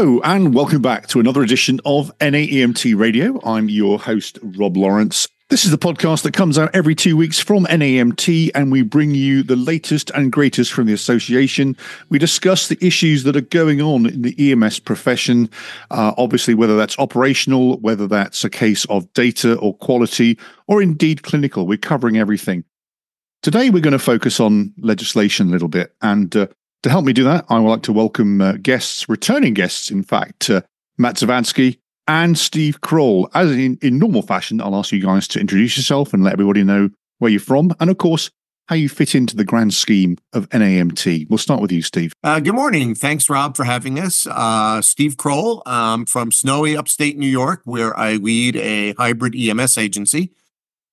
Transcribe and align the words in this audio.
Hello, 0.00 0.18
and 0.24 0.54
welcome 0.54 0.80
back 0.80 1.08
to 1.08 1.20
another 1.20 1.42
edition 1.42 1.78
of 1.84 2.10
NAEMT 2.20 2.96
Radio. 2.98 3.38
I'm 3.44 3.68
your 3.68 3.98
host, 3.98 4.38
Rob 4.42 4.78
Lawrence. 4.78 5.28
This 5.50 5.66
is 5.66 5.72
the 5.72 5.76
podcast 5.76 6.22
that 6.22 6.32
comes 6.32 6.56
out 6.56 6.74
every 6.74 6.94
two 6.94 7.18
weeks 7.18 7.38
from 7.38 7.66
NAEMT, 7.66 8.52
and 8.54 8.72
we 8.72 8.80
bring 8.80 9.14
you 9.14 9.42
the 9.42 9.56
latest 9.56 10.08
and 10.14 10.32
greatest 10.32 10.72
from 10.72 10.86
the 10.86 10.94
association. 10.94 11.76
We 12.08 12.18
discuss 12.18 12.68
the 12.68 12.78
issues 12.80 13.24
that 13.24 13.36
are 13.36 13.42
going 13.42 13.82
on 13.82 14.06
in 14.06 14.22
the 14.22 14.52
EMS 14.52 14.78
profession, 14.78 15.50
uh, 15.90 16.14
obviously, 16.16 16.54
whether 16.54 16.78
that's 16.78 16.98
operational, 16.98 17.78
whether 17.80 18.06
that's 18.06 18.42
a 18.42 18.48
case 18.48 18.86
of 18.86 19.12
data 19.12 19.58
or 19.58 19.76
quality, 19.76 20.38
or 20.66 20.80
indeed 20.80 21.24
clinical. 21.24 21.66
We're 21.66 21.76
covering 21.76 22.16
everything. 22.16 22.64
Today, 23.42 23.68
we're 23.68 23.82
going 23.82 23.92
to 23.92 23.98
focus 23.98 24.40
on 24.40 24.72
legislation 24.78 25.48
a 25.48 25.50
little 25.50 25.68
bit, 25.68 25.94
and 26.00 26.34
uh, 26.34 26.46
to 26.82 26.90
help 26.90 27.04
me 27.04 27.12
do 27.12 27.24
that, 27.24 27.44
I 27.48 27.58
would 27.58 27.68
like 27.68 27.82
to 27.82 27.92
welcome 27.92 28.40
uh, 28.40 28.52
guests, 28.52 29.08
returning 29.08 29.54
guests, 29.54 29.90
in 29.90 30.02
fact, 30.02 30.48
uh, 30.50 30.62
Matt 30.98 31.16
Zavadsky 31.16 31.78
and 32.08 32.38
Steve 32.38 32.80
Kroll. 32.80 33.28
As 33.34 33.50
in, 33.52 33.78
in 33.82 33.98
normal 33.98 34.22
fashion, 34.22 34.60
I'll 34.60 34.76
ask 34.76 34.92
you 34.92 35.00
guys 35.00 35.28
to 35.28 35.40
introduce 35.40 35.76
yourself 35.76 36.12
and 36.12 36.24
let 36.24 36.32
everybody 36.32 36.64
know 36.64 36.90
where 37.18 37.30
you're 37.30 37.40
from, 37.40 37.74
and 37.80 37.90
of 37.90 37.98
course, 37.98 38.30
how 38.68 38.76
you 38.76 38.88
fit 38.88 39.16
into 39.16 39.34
the 39.34 39.44
grand 39.44 39.74
scheme 39.74 40.16
of 40.32 40.48
NAEMT. 40.50 41.28
We'll 41.28 41.38
start 41.38 41.60
with 41.60 41.72
you, 41.72 41.82
Steve. 41.82 42.12
Uh, 42.22 42.38
good 42.38 42.54
morning. 42.54 42.94
Thanks, 42.94 43.28
Rob, 43.28 43.56
for 43.56 43.64
having 43.64 43.98
us. 43.98 44.28
Uh, 44.28 44.80
Steve 44.80 45.16
Kroll 45.16 45.62
um, 45.66 46.06
from 46.06 46.30
snowy 46.30 46.76
upstate 46.76 47.18
New 47.18 47.26
York, 47.26 47.62
where 47.64 47.98
I 47.98 48.14
lead 48.14 48.54
a 48.54 48.92
hybrid 48.92 49.34
EMS 49.34 49.76
agency. 49.76 50.30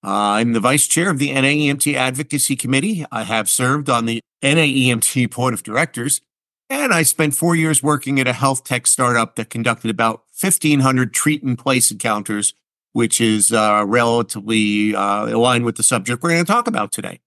Uh, 0.03 0.09
I'm 0.41 0.53
the 0.53 0.59
vice 0.59 0.87
chair 0.87 1.11
of 1.11 1.19
the 1.19 1.29
NAEMT 1.29 1.93
Advocacy 1.93 2.55
Committee. 2.55 3.05
I 3.11 3.23
have 3.23 3.47
served 3.47 3.89
on 3.89 4.05
the 4.05 4.21
NAEMT 4.41 5.33
Board 5.33 5.53
of 5.53 5.63
Directors, 5.63 6.21
and 6.69 6.93
I 6.93 7.03
spent 7.03 7.33
four 7.33 7.55
years 7.55 7.81
working 7.81 8.19
at 8.19 8.27
a 8.27 8.33
health 8.33 8.63
tech 8.63 8.87
startup 8.87 9.35
that 9.35 9.49
conducted 9.49 9.89
about 9.89 10.23
1,500 10.39 11.13
treat 11.13 11.43
and 11.43 11.57
place 11.57 11.91
encounters, 11.91 12.53
which 12.91 13.21
is 13.21 13.53
uh, 13.53 13.83
relatively 13.87 14.95
uh, 14.95 15.27
aligned 15.27 15.65
with 15.65 15.77
the 15.77 15.83
subject 15.83 16.21
we're 16.21 16.29
going 16.29 16.45
to 16.45 16.51
talk 16.51 16.67
about 16.67 16.91
today. 16.91 17.19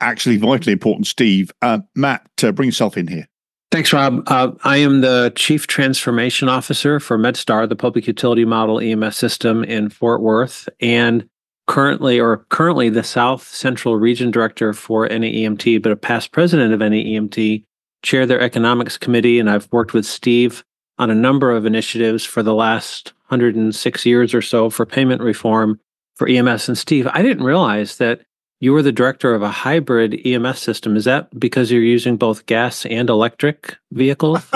Actually, 0.00 0.36
vitally 0.36 0.72
important, 0.72 1.06
Steve. 1.06 1.50
Uh, 1.62 1.78
Matt, 1.94 2.28
uh, 2.42 2.52
bring 2.52 2.68
yourself 2.68 2.96
in 2.98 3.06
here. 3.06 3.26
Thanks, 3.70 3.92
Rob. 3.92 4.22
Uh, 4.28 4.52
I 4.62 4.76
am 4.76 5.00
the 5.00 5.32
Chief 5.34 5.66
Transformation 5.66 6.48
Officer 6.48 7.00
for 7.00 7.18
MedStar, 7.18 7.68
the 7.68 7.74
public 7.74 8.06
utility 8.06 8.44
model 8.44 8.78
EMS 8.78 9.16
system 9.16 9.64
in 9.64 9.88
Fort 9.88 10.20
Worth. 10.20 10.68
And 10.80 11.28
currently 11.66 12.20
or 12.20 12.38
currently 12.48 12.88
the 12.88 13.02
South 13.02 13.46
Central 13.46 13.96
Region 13.96 14.30
Director 14.30 14.72
for 14.72 15.08
NAEMT, 15.08 15.82
but 15.82 15.92
a 15.92 15.96
past 15.96 16.32
president 16.32 16.72
of 16.72 16.80
NAEMT, 16.80 17.64
chair 18.02 18.26
their 18.26 18.40
economics 18.40 18.98
committee, 18.98 19.38
and 19.38 19.50
I've 19.50 19.70
worked 19.72 19.94
with 19.94 20.06
Steve 20.06 20.64
on 20.98 21.10
a 21.10 21.14
number 21.14 21.50
of 21.50 21.66
initiatives 21.66 22.24
for 22.24 22.42
the 22.42 22.54
last 22.54 23.12
106 23.28 24.06
years 24.06 24.34
or 24.34 24.42
so 24.42 24.70
for 24.70 24.86
payment 24.86 25.22
reform 25.22 25.80
for 26.14 26.28
EMS. 26.28 26.68
And 26.68 26.78
Steve, 26.78 27.08
I 27.12 27.22
didn't 27.22 27.44
realize 27.44 27.96
that 27.96 28.20
you 28.60 28.72
were 28.72 28.82
the 28.82 28.92
director 28.92 29.34
of 29.34 29.42
a 29.42 29.50
hybrid 29.50 30.20
EMS 30.24 30.60
system. 30.60 30.96
Is 30.96 31.04
that 31.04 31.38
because 31.38 31.70
you're 31.70 31.82
using 31.82 32.16
both 32.16 32.46
gas 32.46 32.86
and 32.86 33.10
electric 33.10 33.76
vehicles? 33.90 34.46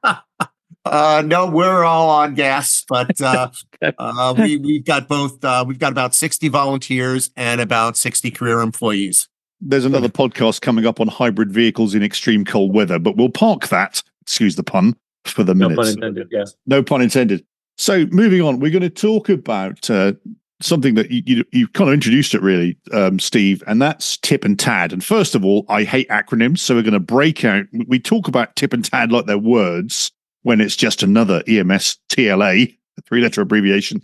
Uh, 0.84 1.22
no, 1.24 1.46
we're 1.46 1.84
all 1.84 2.10
on 2.10 2.34
gas, 2.34 2.84
but 2.88 3.20
uh, 3.20 3.50
uh, 3.98 4.34
we 4.36 4.56
we've 4.56 4.84
got 4.84 5.08
both. 5.08 5.44
Uh, 5.44 5.64
we've 5.66 5.78
got 5.78 5.92
about 5.92 6.14
sixty 6.14 6.48
volunteers 6.48 7.30
and 7.36 7.60
about 7.60 7.96
sixty 7.96 8.30
career 8.30 8.60
employees. 8.60 9.28
There's 9.60 9.84
another 9.84 10.08
podcast 10.08 10.60
coming 10.60 10.86
up 10.86 11.00
on 11.00 11.06
hybrid 11.06 11.52
vehicles 11.52 11.94
in 11.94 12.02
extreme 12.02 12.44
cold 12.44 12.74
weather, 12.74 12.98
but 12.98 13.16
we'll 13.16 13.28
park 13.28 13.68
that. 13.68 14.02
Excuse 14.22 14.56
the 14.56 14.64
pun 14.64 14.96
for 15.24 15.44
the 15.44 15.54
minutes. 15.54 15.76
No 15.76 15.82
pun 15.82 15.92
intended. 15.92 16.28
Yes. 16.32 16.54
No 16.66 16.82
pun 16.82 17.00
intended. 17.00 17.46
So 17.78 18.06
moving 18.06 18.40
on, 18.42 18.58
we're 18.58 18.72
going 18.72 18.82
to 18.82 18.90
talk 18.90 19.28
about 19.28 19.88
uh, 19.88 20.14
something 20.60 20.94
that 20.94 21.12
you, 21.12 21.22
you, 21.24 21.44
you 21.52 21.68
kind 21.68 21.88
of 21.88 21.94
introduced 21.94 22.34
it 22.34 22.42
really, 22.42 22.76
um, 22.92 23.20
Steve, 23.20 23.62
and 23.68 23.80
that's 23.80 24.16
TIP 24.18 24.44
and 24.44 24.58
TAD. 24.58 24.92
And 24.92 25.02
first 25.02 25.36
of 25.36 25.44
all, 25.44 25.64
I 25.68 25.84
hate 25.84 26.08
acronyms, 26.08 26.58
so 26.58 26.74
we're 26.74 26.82
going 26.82 26.92
to 26.92 27.00
break 27.00 27.44
out. 27.44 27.66
We 27.86 28.00
talk 28.00 28.26
about 28.26 28.56
TIP 28.56 28.72
and 28.72 28.84
TAD 28.84 29.12
like 29.12 29.26
they're 29.26 29.38
words 29.38 30.10
when 30.42 30.60
it's 30.60 30.76
just 30.76 31.02
another 31.02 31.42
EMS 31.46 31.98
TLA, 32.08 32.76
a 32.98 33.02
three 33.02 33.20
letter 33.20 33.40
abbreviation. 33.40 34.02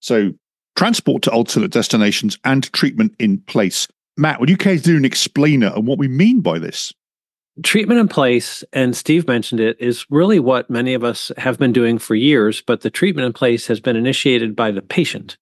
So, 0.00 0.32
transport 0.76 1.22
to 1.22 1.30
alternate 1.30 1.72
destinations 1.72 2.38
and 2.44 2.72
treatment 2.72 3.14
in 3.18 3.38
place. 3.38 3.86
Matt, 4.16 4.40
would 4.40 4.48
you 4.48 4.56
care 4.56 4.76
to 4.76 4.82
do 4.82 4.96
an 4.96 5.04
explainer 5.04 5.68
on 5.68 5.86
what 5.86 5.98
we 5.98 6.08
mean 6.08 6.40
by 6.40 6.58
this? 6.58 6.92
Treatment 7.62 8.00
in 8.00 8.08
place, 8.08 8.64
and 8.72 8.96
Steve 8.96 9.26
mentioned 9.26 9.60
it, 9.60 9.76
is 9.80 10.06
really 10.08 10.38
what 10.38 10.70
many 10.70 10.94
of 10.94 11.04
us 11.04 11.30
have 11.36 11.58
been 11.58 11.72
doing 11.72 11.98
for 11.98 12.14
years, 12.14 12.62
but 12.62 12.80
the 12.80 12.90
treatment 12.90 13.26
in 13.26 13.32
place 13.32 13.66
has 13.66 13.80
been 13.80 13.96
initiated 13.96 14.56
by 14.56 14.70
the 14.70 14.82
patient. 14.82 15.36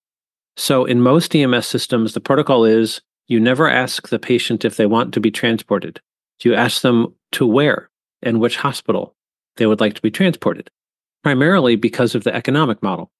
So, 0.57 0.83
in 0.85 1.01
most 1.01 1.33
EMS 1.35 1.67
systems, 1.67 2.13
the 2.13 2.19
protocol 2.19 2.65
is 2.65 3.01
you 3.27 3.39
never 3.39 3.69
ask 3.69 4.09
the 4.09 4.19
patient 4.19 4.65
if 4.65 4.75
they 4.75 4.87
want 4.87 5.13
to 5.13 5.21
be 5.21 5.31
transported. 5.31 6.01
You 6.41 6.55
ask 6.55 6.81
them 6.81 7.13
to 7.33 7.45
where 7.45 7.89
and 8.21 8.39
which 8.39 8.57
hospital 8.57 9.15
they 9.59 9.67
would 9.67 9.79
like 9.79 9.93
to 9.93 10.01
be 10.01 10.09
transported, 10.09 10.71
primarily 11.23 11.75
because 11.75 12.15
of 12.15 12.23
the 12.23 12.33
economic 12.33 12.81
model. 12.81 13.11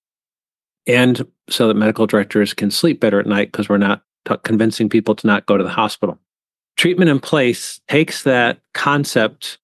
And 0.88 1.28
so 1.50 1.68
that 1.68 1.76
medical 1.76 2.08
directors 2.08 2.54
can 2.54 2.72
sleep 2.72 3.00
better 3.00 3.20
at 3.20 3.28
night 3.28 3.52
because 3.52 3.70
we're 3.70 3.78
not 3.78 4.02
t- 4.28 4.36
convincing 4.44 4.90
people 4.90 5.14
to 5.16 5.28
not 5.28 5.46
go 5.46 5.58
to 5.58 5.64
the 5.64 5.70
hospital. 5.70 6.18
Treatment 6.78 7.10
in 7.10 7.20
place 7.20 7.80
takes 7.88 8.24
that 8.24 8.60
concept 8.74 9.60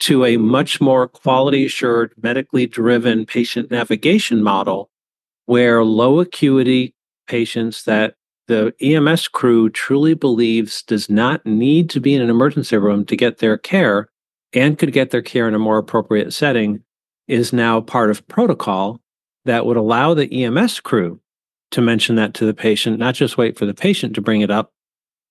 to 0.00 0.24
a 0.24 0.38
much 0.38 0.80
more 0.80 1.06
quality 1.06 1.66
assured, 1.66 2.14
medically 2.22 2.66
driven 2.66 3.26
patient 3.26 3.70
navigation 3.70 4.42
model 4.42 4.90
where 5.46 5.84
low 5.84 6.20
acuity 6.20 6.94
patients 7.26 7.84
that 7.84 8.14
the 8.46 8.72
EMS 8.80 9.28
crew 9.28 9.68
truly 9.70 10.14
believes 10.14 10.82
does 10.82 11.10
not 11.10 11.44
need 11.44 11.90
to 11.90 12.00
be 12.00 12.14
in 12.14 12.22
an 12.22 12.30
emergency 12.30 12.76
room 12.76 13.04
to 13.04 13.16
get 13.16 13.38
their 13.38 13.58
care 13.58 14.09
and 14.52 14.78
could 14.78 14.92
get 14.92 15.10
their 15.10 15.22
care 15.22 15.48
in 15.48 15.54
a 15.54 15.58
more 15.58 15.78
appropriate 15.78 16.32
setting 16.32 16.82
is 17.28 17.52
now 17.52 17.80
part 17.80 18.10
of 18.10 18.26
protocol 18.28 19.00
that 19.44 19.64
would 19.64 19.76
allow 19.76 20.14
the 20.14 20.44
EMS 20.44 20.80
crew 20.80 21.20
to 21.70 21.80
mention 21.80 22.16
that 22.16 22.34
to 22.34 22.44
the 22.44 22.54
patient, 22.54 22.98
not 22.98 23.14
just 23.14 23.38
wait 23.38 23.56
for 23.56 23.66
the 23.66 23.74
patient 23.74 24.14
to 24.14 24.20
bring 24.20 24.40
it 24.40 24.50
up, 24.50 24.72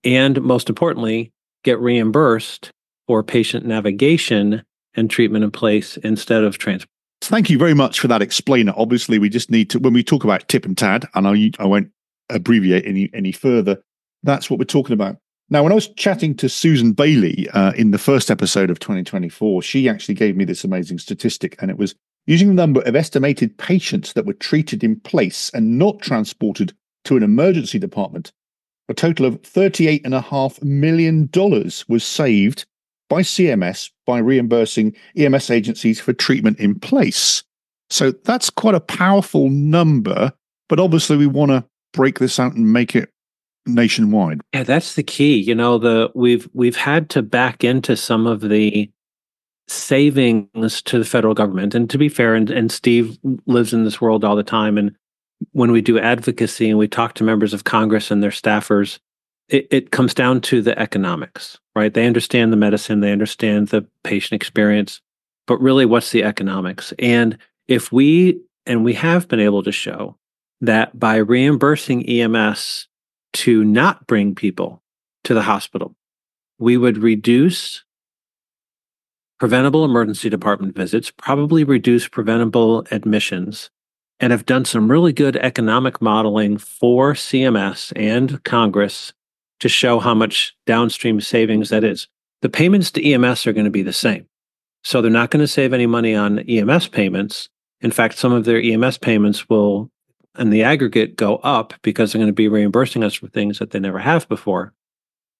and 0.03 0.41
most 0.41 0.69
importantly, 0.69 1.31
get 1.63 1.79
reimbursed 1.79 2.71
for 3.07 3.21
patient 3.23 3.65
navigation 3.65 4.63
and 4.95 5.09
treatment 5.09 5.43
in 5.43 5.51
place 5.51 5.97
instead 5.97 6.43
of 6.43 6.57
transport. 6.57 6.89
Thank 7.21 7.49
you 7.49 7.57
very 7.57 7.73
much 7.73 7.99
for 7.99 8.07
that 8.07 8.21
explainer. 8.21 8.73
Obviously, 8.77 9.19
we 9.19 9.29
just 9.29 9.51
need 9.51 9.69
to, 9.71 9.79
when 9.79 9.93
we 9.93 10.03
talk 10.03 10.23
about 10.23 10.47
tip 10.47 10.65
and 10.65 10.77
tad, 10.77 11.07
and 11.13 11.27
I, 11.27 11.51
I 11.61 11.65
won't 11.65 11.91
abbreviate 12.29 12.85
any, 12.85 13.09
any 13.13 13.33
further, 13.33 13.77
that's 14.23 14.49
what 14.49 14.57
we're 14.57 14.65
talking 14.65 14.93
about. 14.93 15.17
Now, 15.51 15.63
when 15.63 15.71
I 15.71 15.75
was 15.75 15.87
chatting 15.87 16.35
to 16.35 16.49
Susan 16.49 16.91
Bailey 16.91 17.49
uh, 17.53 17.71
in 17.71 17.89
the 17.89 17.97
first 17.97 18.29
episode 18.29 18.69
of 18.69 18.79
2024, 18.79 19.63
she 19.63 19.89
actually 19.89 20.13
gave 20.13 20.37
me 20.37 20.45
this 20.45 20.63
amazing 20.63 20.99
statistic, 20.99 21.55
and 21.59 21.71
it 21.71 21.77
was 21.77 21.95
using 22.27 22.49
the 22.49 22.53
number 22.53 22.81
of 22.81 22.95
estimated 22.95 23.57
patients 23.57 24.13
that 24.13 24.27
were 24.27 24.33
treated 24.33 24.83
in 24.83 24.99
place 24.99 25.49
and 25.55 25.79
not 25.79 26.01
transported 26.01 26.73
to 27.05 27.17
an 27.17 27.23
emergency 27.23 27.79
department. 27.79 28.31
A 28.89 28.93
total 28.93 29.25
of 29.25 29.41
$38.5 29.41 30.63
million 30.63 31.29
was 31.33 32.03
saved 32.03 32.65
by 33.09 33.21
CMS 33.21 33.89
by 34.05 34.19
reimbursing 34.19 34.95
EMS 35.17 35.49
agencies 35.49 35.99
for 35.99 36.13
treatment 36.13 36.59
in 36.59 36.79
place. 36.79 37.43
So 37.89 38.11
that's 38.11 38.51
quite 38.51 38.75
a 38.75 38.79
powerful 38.79 39.49
number, 39.49 40.31
but 40.67 40.79
obviously 40.79 41.17
we 41.17 41.25
want 41.25 41.49
to 41.49 41.65
break 41.93 42.19
this 42.19 42.39
out 42.39 42.53
and 42.53 42.71
make 42.71 42.95
it 42.95 43.11
nationwide. 43.73 44.41
Yeah, 44.53 44.63
that's 44.63 44.95
the 44.95 45.03
key. 45.03 45.37
You 45.37 45.55
know, 45.55 45.77
the 45.77 46.11
we've 46.15 46.49
we've 46.53 46.75
had 46.75 47.09
to 47.11 47.21
back 47.21 47.63
into 47.63 47.95
some 47.95 48.27
of 48.27 48.41
the 48.41 48.89
savings 49.69 50.81
to 50.81 50.97
the 50.97 51.05
federal 51.05 51.33
government. 51.33 51.75
And 51.75 51.89
to 51.89 51.97
be 51.97 52.09
fair, 52.09 52.35
and, 52.35 52.49
and 52.49 52.71
Steve 52.71 53.17
lives 53.45 53.73
in 53.73 53.83
this 53.83 54.01
world 54.01 54.23
all 54.23 54.35
the 54.35 54.43
time. 54.43 54.77
And 54.77 54.95
when 55.51 55.71
we 55.71 55.81
do 55.81 55.99
advocacy 55.99 56.69
and 56.69 56.79
we 56.79 56.87
talk 56.87 57.13
to 57.15 57.23
members 57.23 57.53
of 57.53 57.63
Congress 57.63 58.11
and 58.11 58.21
their 58.21 58.31
staffers, 58.31 58.99
it, 59.47 59.67
it 59.71 59.91
comes 59.91 60.13
down 60.13 60.41
to 60.41 60.61
the 60.61 60.77
economics, 60.77 61.57
right? 61.75 61.93
They 61.93 62.07
understand 62.07 62.51
the 62.51 62.57
medicine, 62.57 62.99
they 62.99 63.11
understand 63.11 63.69
the 63.69 63.85
patient 64.03 64.39
experience, 64.41 65.01
but 65.47 65.61
really 65.61 65.85
what's 65.85 66.11
the 66.11 66.23
economics? 66.23 66.93
And 66.99 67.37
if 67.67 67.91
we 67.91 68.41
and 68.65 68.83
we 68.83 68.93
have 68.93 69.27
been 69.27 69.39
able 69.39 69.63
to 69.63 69.71
show 69.71 70.17
that 70.61 70.99
by 70.99 71.15
reimbursing 71.15 72.07
EMS 72.07 72.87
to 73.33 73.63
not 73.63 74.07
bring 74.07 74.35
people 74.35 74.81
to 75.23 75.33
the 75.33 75.43
hospital. 75.43 75.95
We 76.57 76.77
would 76.77 76.97
reduce 76.97 77.83
preventable 79.39 79.85
emergency 79.85 80.29
department 80.29 80.75
visits, 80.75 81.11
probably 81.11 81.63
reduce 81.63 82.07
preventable 82.07 82.85
admissions, 82.91 83.69
and 84.19 84.31
have 84.31 84.45
done 84.45 84.65
some 84.65 84.91
really 84.91 85.13
good 85.13 85.37
economic 85.37 86.01
modeling 86.01 86.57
for 86.57 87.13
CMS 87.13 87.93
and 87.95 88.43
Congress 88.43 89.13
to 89.61 89.69
show 89.69 89.99
how 89.99 90.13
much 90.13 90.55
downstream 90.65 91.21
savings 91.21 91.69
that 91.69 91.83
is. 91.83 92.07
The 92.41 92.49
payments 92.49 92.91
to 92.91 93.13
EMS 93.13 93.47
are 93.47 93.53
going 93.53 93.65
to 93.65 93.71
be 93.71 93.83
the 93.83 93.93
same. 93.93 94.27
So 94.83 95.01
they're 95.01 95.11
not 95.11 95.31
going 95.31 95.41
to 95.41 95.47
save 95.47 95.73
any 95.73 95.87
money 95.87 96.15
on 96.15 96.39
EMS 96.39 96.87
payments. 96.87 97.49
In 97.81 97.91
fact, 97.91 98.17
some 98.17 98.31
of 98.31 98.45
their 98.45 98.61
EMS 98.61 98.97
payments 98.97 99.49
will, 99.49 99.89
in 100.37 100.49
the 100.49 100.63
aggregate, 100.63 101.15
go 101.15 101.37
up 101.37 101.73
because 101.81 102.11
they're 102.11 102.19
going 102.19 102.27
to 102.27 102.33
be 102.33 102.47
reimbursing 102.47 103.03
us 103.03 103.15
for 103.15 103.27
things 103.27 103.59
that 103.59 103.71
they 103.71 103.79
never 103.79 103.99
have 103.99 104.27
before. 104.29 104.73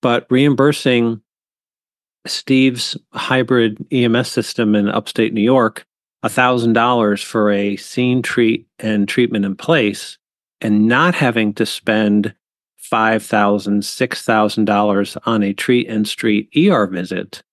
But 0.02 0.26
reimbursing 0.30 1.22
Steve's 2.26 2.98
hybrid 3.14 3.86
EMS 3.92 4.30
system 4.30 4.76
in 4.76 4.90
upstate 4.90 5.34
New 5.34 5.42
York, 5.42 5.86
$1,000 6.24 7.24
for 7.24 7.52
a 7.52 7.78
scene 7.78 8.22
treat 8.22 8.68
and 8.80 9.08
treatment 9.08 9.46
in 9.46 9.56
place, 9.56 10.18
and 10.62 10.88
not 10.88 11.16
having 11.16 11.54
to 11.54 11.66
spend 11.66 12.34
$5,000, 12.92 13.80
$6,000 13.80 15.18
on 15.26 15.44
a 15.44 15.54
treat 15.54 15.88
and 15.88 16.08
street 16.08 16.50
ER 16.58 16.88
visit 16.88 17.44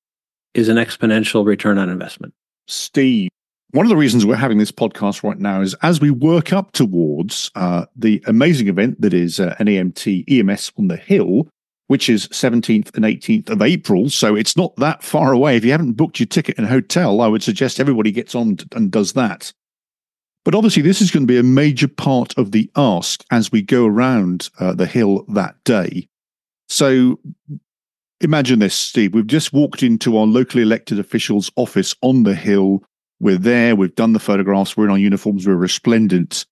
is 0.55 0.69
an 0.69 0.77
exponential 0.77 1.45
return 1.45 1.79
on 1.79 1.89
investment. 1.91 2.33
Steve, 2.67 3.29
one 3.71 3.85
of 3.85 3.91
the 3.91 3.97
reasons 3.97 4.25
we're 4.25 4.37
having 4.37 4.59
this 4.59 4.73
podcast 4.73 5.23
right 5.23 5.39
now 5.39 5.61
is 5.61 5.75
as 5.83 6.01
we 6.01 6.11
work 6.11 6.53
up 6.53 6.73
towards 6.73 7.51
uh, 7.55 7.87
the 7.97 8.23
amazing 8.27 8.69
event 8.69 9.01
that 9.01 9.13
is 9.13 9.41
uh, 9.41 9.55
NAEMT 9.59 10.25
EMS 10.29 10.73
on 10.79 10.89
the 10.89 10.97
Hill, 10.97 11.49
which 11.89 12.09
is 12.09 12.29
17th 12.29 12.95
and 12.95 13.05
18th 13.05 13.51
of 13.51 13.63
April. 13.63 14.09
So 14.09 14.35
it's 14.35 14.57
not 14.57 14.75
that 14.77 15.03
far 15.03 15.33
away. 15.33 15.57
If 15.57 15.65
you 15.65 15.73
haven't 15.73 15.93
booked 15.93 16.21
your 16.21 16.27
ticket 16.27 16.59
and 16.59 16.67
hotel, 16.67 17.21
I 17.21 17.27
would 17.27 17.43
suggest 17.43 17.81
everybody 17.81 18.13
gets 18.13 18.35
on 18.35 18.57
and 18.75 18.91
does 18.91 19.13
that. 19.15 19.53
But 20.45 20.55
obviously, 20.55 20.83
this 20.83 21.03
is 21.03 21.11
going 21.11 21.27
to 21.27 21.33
be 21.33 21.39
a 21.39 21.43
major 21.43 21.89
part 21.89 22.39
of 22.39 22.53
the 22.53 22.71
ask 22.77 23.25
as 23.33 23.51
we 23.51 23.63
go 23.63 23.85
around 23.85 24.49
uh, 24.61 24.75
the 24.75 24.87
hill 24.87 25.25
that 25.29 25.57
day. 25.65 26.09
So 26.69 27.19
imagine 28.21 28.61
this, 28.61 28.75
Steve. 28.75 29.13
We've 29.13 29.27
just 29.27 29.53
walked 29.53 29.83
into 29.83 30.17
our 30.17 30.27
locally 30.27 30.63
elected 30.63 31.01
officials' 31.01 31.51
office 31.57 31.97
on 32.01 32.23
the 32.23 32.37
hill. 32.37 32.85
We're 33.21 33.39
there, 33.39 33.75
we've 33.75 33.95
done 33.95 34.13
the 34.13 34.19
photographs, 34.19 34.77
we're 34.77 34.85
in 34.85 34.91
our 34.91 34.99
uniforms, 34.99 35.47
we're 35.47 35.55
resplendent. 35.55 36.47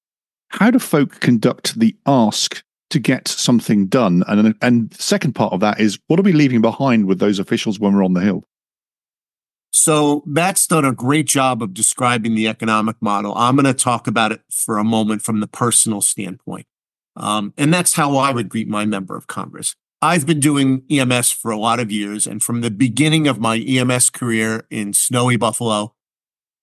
How 0.49 0.71
do 0.71 0.79
folk 0.79 1.21
conduct 1.21 1.79
the 1.79 1.97
ask 2.07 2.63
to 2.91 2.99
get 2.99 3.29
something 3.29 3.87
done? 3.87 4.25
And 4.29 4.55
and 4.63 4.95
second 4.95 5.35
part 5.35 5.53
of 5.53 5.61
that 5.61 5.81
is 5.81 5.99
what 6.07 6.19
are 6.19 6.23
we 6.23 6.33
leaving 6.33 6.61
behind 6.61 7.07
with 7.07 7.19
those 7.19 7.39
officials 7.39 7.79
when 7.79 7.95
we're 7.95 8.05
on 8.05 8.15
the 8.15 8.21
hill? 8.21 8.45
So 9.77 10.23
Matt's 10.25 10.69
done 10.69 10.85
a 10.85 10.93
great 10.93 11.27
job 11.27 11.61
of 11.61 11.75
describing 11.75 12.37
the 12.37 12.47
economic 12.47 12.95
model. 13.01 13.35
I'm 13.37 13.57
going 13.57 13.65
to 13.65 13.75
talk 13.75 14.07
about 14.07 14.31
it 14.31 14.41
for 14.49 14.79
a 14.79 14.85
moment 14.85 15.23
from 15.23 15.41
the 15.41 15.49
personal 15.49 16.01
standpoint. 16.01 16.67
Um, 17.17 17.53
and 17.59 17.75
that's 17.75 17.95
how 17.95 18.17
I 18.17 18.31
would 18.31 18.49
greet 18.49 18.69
my 18.69 18.85
member 18.85 19.17
of 19.17 19.27
Congress. 19.27 19.75
I've 20.01 20.27
been 20.27 20.39
doing 20.39 20.85
EMS 20.89 21.33
for 21.33 21.51
a 21.51 21.59
lot 21.59 21.81
of 21.81 21.91
years. 21.91 22.25
And 22.27 22.41
from 22.41 22.61
the 22.61 22.71
beginning 22.71 23.27
of 23.27 23.41
my 23.41 23.59
EMS 23.59 24.11
career 24.11 24.65
in 24.71 24.93
snowy 24.93 25.37
Buffalo, 25.37 25.95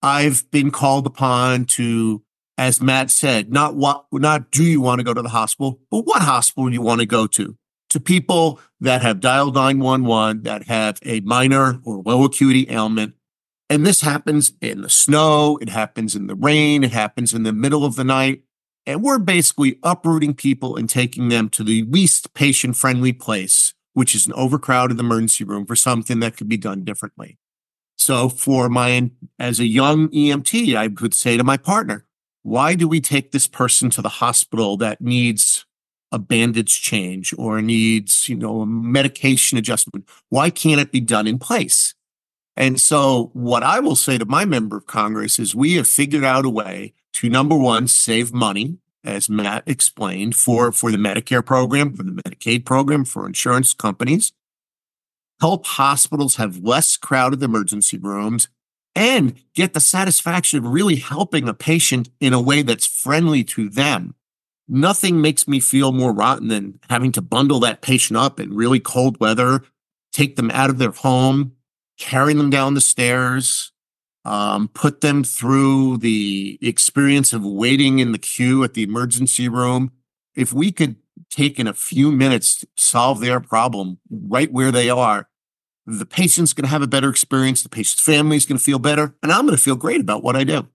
I've 0.02 0.50
been 0.50 0.70
called 0.70 1.06
upon 1.06 1.66
to, 1.66 2.22
as 2.58 2.80
Matt 2.80 3.10
said, 3.10 3.52
not 3.52 3.76
what, 3.76 4.06
not 4.12 4.50
do 4.50 4.64
you 4.64 4.80
want 4.80 4.98
to 4.98 5.04
go 5.04 5.14
to 5.14 5.22
the 5.22 5.28
hospital, 5.28 5.80
but 5.90 6.00
what 6.00 6.22
hospital 6.22 6.72
you 6.72 6.82
want 6.82 7.00
to 7.00 7.06
go 7.06 7.26
to 7.28 7.56
to 7.92 8.00
people 8.00 8.58
that 8.80 9.02
have 9.02 9.20
dialed 9.20 9.54
911 9.54 10.42
that 10.44 10.64
have 10.64 10.98
a 11.04 11.20
minor 11.20 11.78
or 11.84 12.02
low 12.04 12.24
acuity 12.24 12.66
ailment. 12.70 13.14
And 13.68 13.86
this 13.86 14.00
happens 14.00 14.52
in 14.60 14.80
the 14.80 14.90
snow, 14.90 15.58
it 15.60 15.68
happens 15.68 16.16
in 16.16 16.26
the 16.26 16.34
rain, 16.34 16.84
it 16.84 16.92
happens 16.92 17.34
in 17.34 17.42
the 17.42 17.52
middle 17.52 17.84
of 17.84 17.96
the 17.96 18.04
night. 18.04 18.42
And 18.86 19.02
we're 19.02 19.18
basically 19.18 19.78
uprooting 19.82 20.34
people 20.34 20.76
and 20.76 20.88
taking 20.88 21.28
them 21.28 21.48
to 21.50 21.62
the 21.62 21.84
least 21.84 22.34
patient 22.34 22.76
friendly 22.76 23.12
place, 23.12 23.74
which 23.92 24.14
is 24.14 24.26
an 24.26 24.32
overcrowded 24.32 24.98
emergency 24.98 25.44
room 25.44 25.66
for 25.66 25.76
something 25.76 26.18
that 26.20 26.36
could 26.36 26.48
be 26.48 26.56
done 26.56 26.84
differently. 26.84 27.38
So 28.02 28.28
for 28.28 28.68
my, 28.68 29.10
as 29.38 29.60
a 29.60 29.66
young 29.66 30.08
EMT, 30.08 30.74
I 30.74 30.88
would 30.88 31.14
say 31.14 31.36
to 31.36 31.44
my 31.44 31.56
partner, 31.56 32.04
why 32.42 32.74
do 32.74 32.88
we 32.88 33.00
take 33.00 33.30
this 33.30 33.46
person 33.46 33.90
to 33.90 34.02
the 34.02 34.08
hospital 34.08 34.76
that 34.78 35.00
needs 35.00 35.64
a 36.10 36.18
bandage 36.18 36.82
change 36.82 37.34
or 37.38 37.62
needs, 37.62 38.28
you 38.28 38.36
know, 38.36 38.60
a 38.60 38.66
medication 38.66 39.56
adjustment. 39.56 40.06
Why 40.28 40.50
can't 40.50 40.80
it 40.80 40.92
be 40.92 41.00
done 41.00 41.26
in 41.26 41.38
place? 41.38 41.94
And 42.54 42.78
so 42.78 43.30
what 43.32 43.62
I 43.62 43.80
will 43.80 43.96
say 43.96 44.18
to 44.18 44.26
my 44.26 44.44
member 44.44 44.76
of 44.76 44.86
Congress 44.86 45.38
is 45.38 45.54
we 45.54 45.76
have 45.76 45.88
figured 45.88 46.22
out 46.22 46.44
a 46.44 46.50
way 46.50 46.92
to 47.14 47.30
number 47.30 47.56
one, 47.56 47.88
save 47.88 48.32
money, 48.32 48.76
as 49.02 49.30
Matt 49.30 49.62
explained, 49.66 50.36
for, 50.36 50.70
for 50.70 50.90
the 50.90 50.98
Medicare 50.98 51.44
program, 51.44 51.94
for 51.94 52.02
the 52.02 52.12
Medicaid 52.12 52.66
program, 52.66 53.06
for 53.06 53.26
insurance 53.26 53.72
companies, 53.72 54.32
help 55.42 55.66
hospitals 55.66 56.36
have 56.36 56.64
less 56.64 56.96
crowded 56.96 57.42
emergency 57.42 57.98
rooms 57.98 58.48
and 58.94 59.34
get 59.54 59.74
the 59.74 59.80
satisfaction 59.80 60.58
of 60.58 60.72
really 60.72 60.96
helping 60.96 61.48
a 61.48 61.54
patient 61.54 62.08
in 62.20 62.32
a 62.32 62.40
way 62.40 62.62
that's 62.62 62.86
friendly 62.86 63.44
to 63.44 63.68
them 63.68 64.14
nothing 64.72 65.20
makes 65.20 65.46
me 65.46 65.60
feel 65.60 65.92
more 65.92 66.12
rotten 66.12 66.48
than 66.48 66.78
having 66.88 67.12
to 67.12 67.20
bundle 67.22 67.60
that 67.60 67.82
patient 67.82 68.16
up 68.16 68.40
in 68.40 68.54
really 68.54 68.80
cold 68.80 69.20
weather, 69.20 69.62
take 70.12 70.36
them 70.36 70.50
out 70.50 70.70
of 70.70 70.78
their 70.78 70.90
home, 70.90 71.52
carry 71.98 72.34
them 72.34 72.50
down 72.50 72.74
the 72.74 72.80
stairs, 72.80 73.72
um, 74.24 74.68
put 74.68 75.00
them 75.00 75.22
through 75.22 75.98
the 75.98 76.58
experience 76.62 77.32
of 77.32 77.44
waiting 77.44 77.98
in 77.98 78.12
the 78.12 78.18
queue 78.18 78.64
at 78.64 78.74
the 78.74 78.82
emergency 78.82 79.48
room. 79.48 79.92
If 80.34 80.52
we 80.52 80.72
could 80.72 80.96
take 81.30 81.58
in 81.58 81.66
a 81.66 81.74
few 81.74 82.10
minutes 82.10 82.60
to 82.60 82.66
solve 82.76 83.20
their 83.20 83.40
problem 83.40 83.98
right 84.10 84.50
where 84.50 84.72
they 84.72 84.88
are, 84.88 85.28
the 85.98 86.06
patient's 86.06 86.52
going 86.52 86.64
to 86.64 86.70
have 86.70 86.82
a 86.82 86.86
better 86.86 87.08
experience. 87.08 87.62
The 87.62 87.68
patient's 87.68 88.02
family 88.02 88.36
is 88.36 88.46
going 88.46 88.58
to 88.58 88.64
feel 88.64 88.78
better, 88.78 89.14
and 89.22 89.32
I'm 89.32 89.46
going 89.46 89.56
to 89.56 89.62
feel 89.62 89.76
great 89.76 90.00
about 90.00 90.22
what 90.22 90.36
I 90.36 90.44
do. 90.44 90.68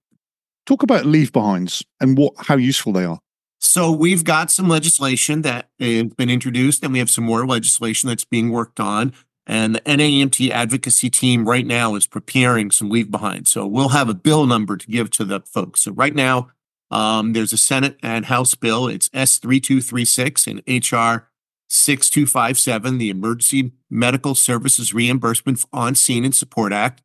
Talk 0.65 0.83
about 0.83 1.05
leave 1.05 1.31
behinds 1.31 1.83
and 1.99 2.17
what 2.17 2.33
how 2.37 2.55
useful 2.57 2.93
they 2.93 3.05
are. 3.05 3.19
So 3.59 3.91
we've 3.91 4.23
got 4.23 4.51
some 4.51 4.67
legislation 4.67 5.41
that 5.41 5.69
has 5.79 6.13
been 6.13 6.29
introduced, 6.29 6.83
and 6.83 6.93
we 6.93 6.99
have 6.99 7.09
some 7.09 7.23
more 7.23 7.45
legislation 7.47 8.09
that's 8.09 8.25
being 8.25 8.51
worked 8.51 8.79
on. 8.79 9.13
And 9.45 9.75
the 9.75 9.81
NAEMT 9.81 10.49
advocacy 10.51 11.09
team 11.09 11.47
right 11.47 11.65
now 11.65 11.95
is 11.95 12.05
preparing 12.05 12.69
some 12.69 12.89
leave 12.89 13.09
behind. 13.09 13.47
So 13.47 13.65
we'll 13.65 13.89
have 13.89 14.09
a 14.09 14.13
bill 14.13 14.45
number 14.45 14.75
to 14.75 14.87
give 14.87 15.09
to 15.11 15.23
the 15.23 15.39
folks. 15.39 15.81
So 15.81 15.93
right 15.93 16.13
now, 16.13 16.49
um, 16.91 17.33
there's 17.33 17.53
a 17.53 17.57
Senate 17.57 17.97
and 18.03 18.25
House 18.25 18.55
bill. 18.55 18.87
It's 18.87 19.09
S3236 19.09 20.47
and 20.47 20.61
HR 20.67 21.29
6257, 21.67 22.97
the 22.97 23.09
Emergency 23.09 23.73
Medical 23.89 24.35
Services 24.35 24.93
Reimbursement 24.93 25.63
on 25.73 25.95
Scene 25.95 26.25
and 26.25 26.35
Support 26.35 26.73
Act. 26.73 27.01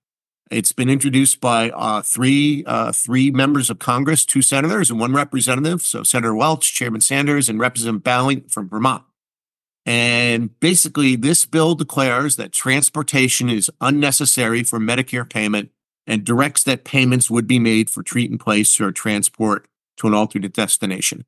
It's 0.50 0.72
been 0.72 0.90
introduced 0.90 1.40
by 1.40 1.70
uh, 1.70 2.02
three 2.02 2.62
uh, 2.66 2.92
three 2.92 3.30
members 3.30 3.70
of 3.70 3.78
Congress, 3.78 4.26
two 4.26 4.42
senators 4.42 4.90
and 4.90 5.00
one 5.00 5.14
representative. 5.14 5.82
So 5.82 6.02
Senator 6.02 6.34
Welch, 6.34 6.74
Chairman 6.74 7.00
Sanders, 7.00 7.48
and 7.48 7.58
Representative 7.58 8.02
Balint 8.02 8.50
from 8.50 8.68
Vermont. 8.68 9.02
And 9.86 10.58
basically, 10.60 11.16
this 11.16 11.46
bill 11.46 11.74
declares 11.74 12.36
that 12.36 12.52
transportation 12.52 13.48
is 13.48 13.70
unnecessary 13.80 14.62
for 14.62 14.78
Medicare 14.78 15.28
payment 15.28 15.70
and 16.06 16.24
directs 16.24 16.62
that 16.64 16.84
payments 16.84 17.30
would 17.30 17.46
be 17.46 17.58
made 17.58 17.88
for 17.88 18.02
treat 18.02 18.38
place 18.38 18.80
or 18.80 18.92
transport 18.92 19.66
to 19.96 20.06
an 20.06 20.14
alternate 20.14 20.52
destination. 20.52 21.24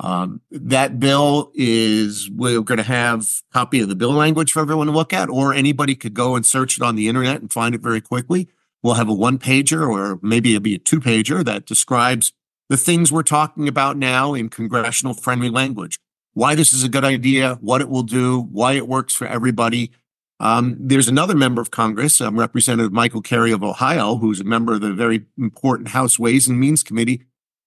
Um, 0.00 0.40
that 0.50 0.98
bill 0.98 1.52
is 1.54 2.28
we're 2.30 2.62
going 2.62 2.78
to 2.78 2.84
have 2.84 3.28
copy 3.52 3.80
of 3.80 3.88
the 3.88 3.94
bill 3.94 4.12
language 4.12 4.52
for 4.52 4.60
everyone 4.60 4.88
to 4.88 4.92
look 4.92 5.12
at, 5.12 5.28
or 5.28 5.54
anybody 5.54 5.94
could 5.94 6.14
go 6.14 6.34
and 6.34 6.44
search 6.44 6.76
it 6.76 6.82
on 6.82 6.96
the 6.96 7.08
internet 7.08 7.40
and 7.40 7.52
find 7.52 7.74
it 7.74 7.80
very 7.80 8.00
quickly. 8.00 8.48
We'll 8.82 8.94
have 8.94 9.08
a 9.08 9.14
one 9.14 9.38
pager 9.38 9.88
or 9.88 10.18
maybe 10.22 10.50
it'll 10.50 10.62
be 10.62 10.74
a 10.74 10.78
two 10.78 11.00
pager 11.00 11.44
that 11.44 11.66
describes 11.66 12.32
the 12.68 12.76
things 12.76 13.12
we're 13.12 13.22
talking 13.22 13.68
about 13.68 13.96
now 13.96 14.34
in 14.34 14.48
congressional 14.48 15.14
friendly 15.14 15.50
language. 15.50 15.98
Why 16.34 16.54
this 16.54 16.72
is 16.72 16.82
a 16.82 16.88
good 16.88 17.04
idea, 17.04 17.58
what 17.60 17.80
it 17.80 17.88
will 17.88 18.02
do, 18.02 18.40
why 18.40 18.72
it 18.72 18.88
works 18.88 19.14
for 19.14 19.26
everybody. 19.26 19.92
Um, 20.40 20.76
there's 20.80 21.06
another 21.06 21.36
member 21.36 21.60
of 21.60 21.70
Congress, 21.70 22.20
um, 22.20 22.38
Representative 22.38 22.92
Michael 22.92 23.22
Carey 23.22 23.52
of 23.52 23.62
Ohio, 23.62 24.16
who's 24.16 24.40
a 24.40 24.44
member 24.44 24.72
of 24.72 24.80
the 24.80 24.92
very 24.92 25.26
important 25.38 25.88
House 25.88 26.18
Ways 26.18 26.48
and 26.48 26.58
Means 26.58 26.82
Committee, 26.82 27.22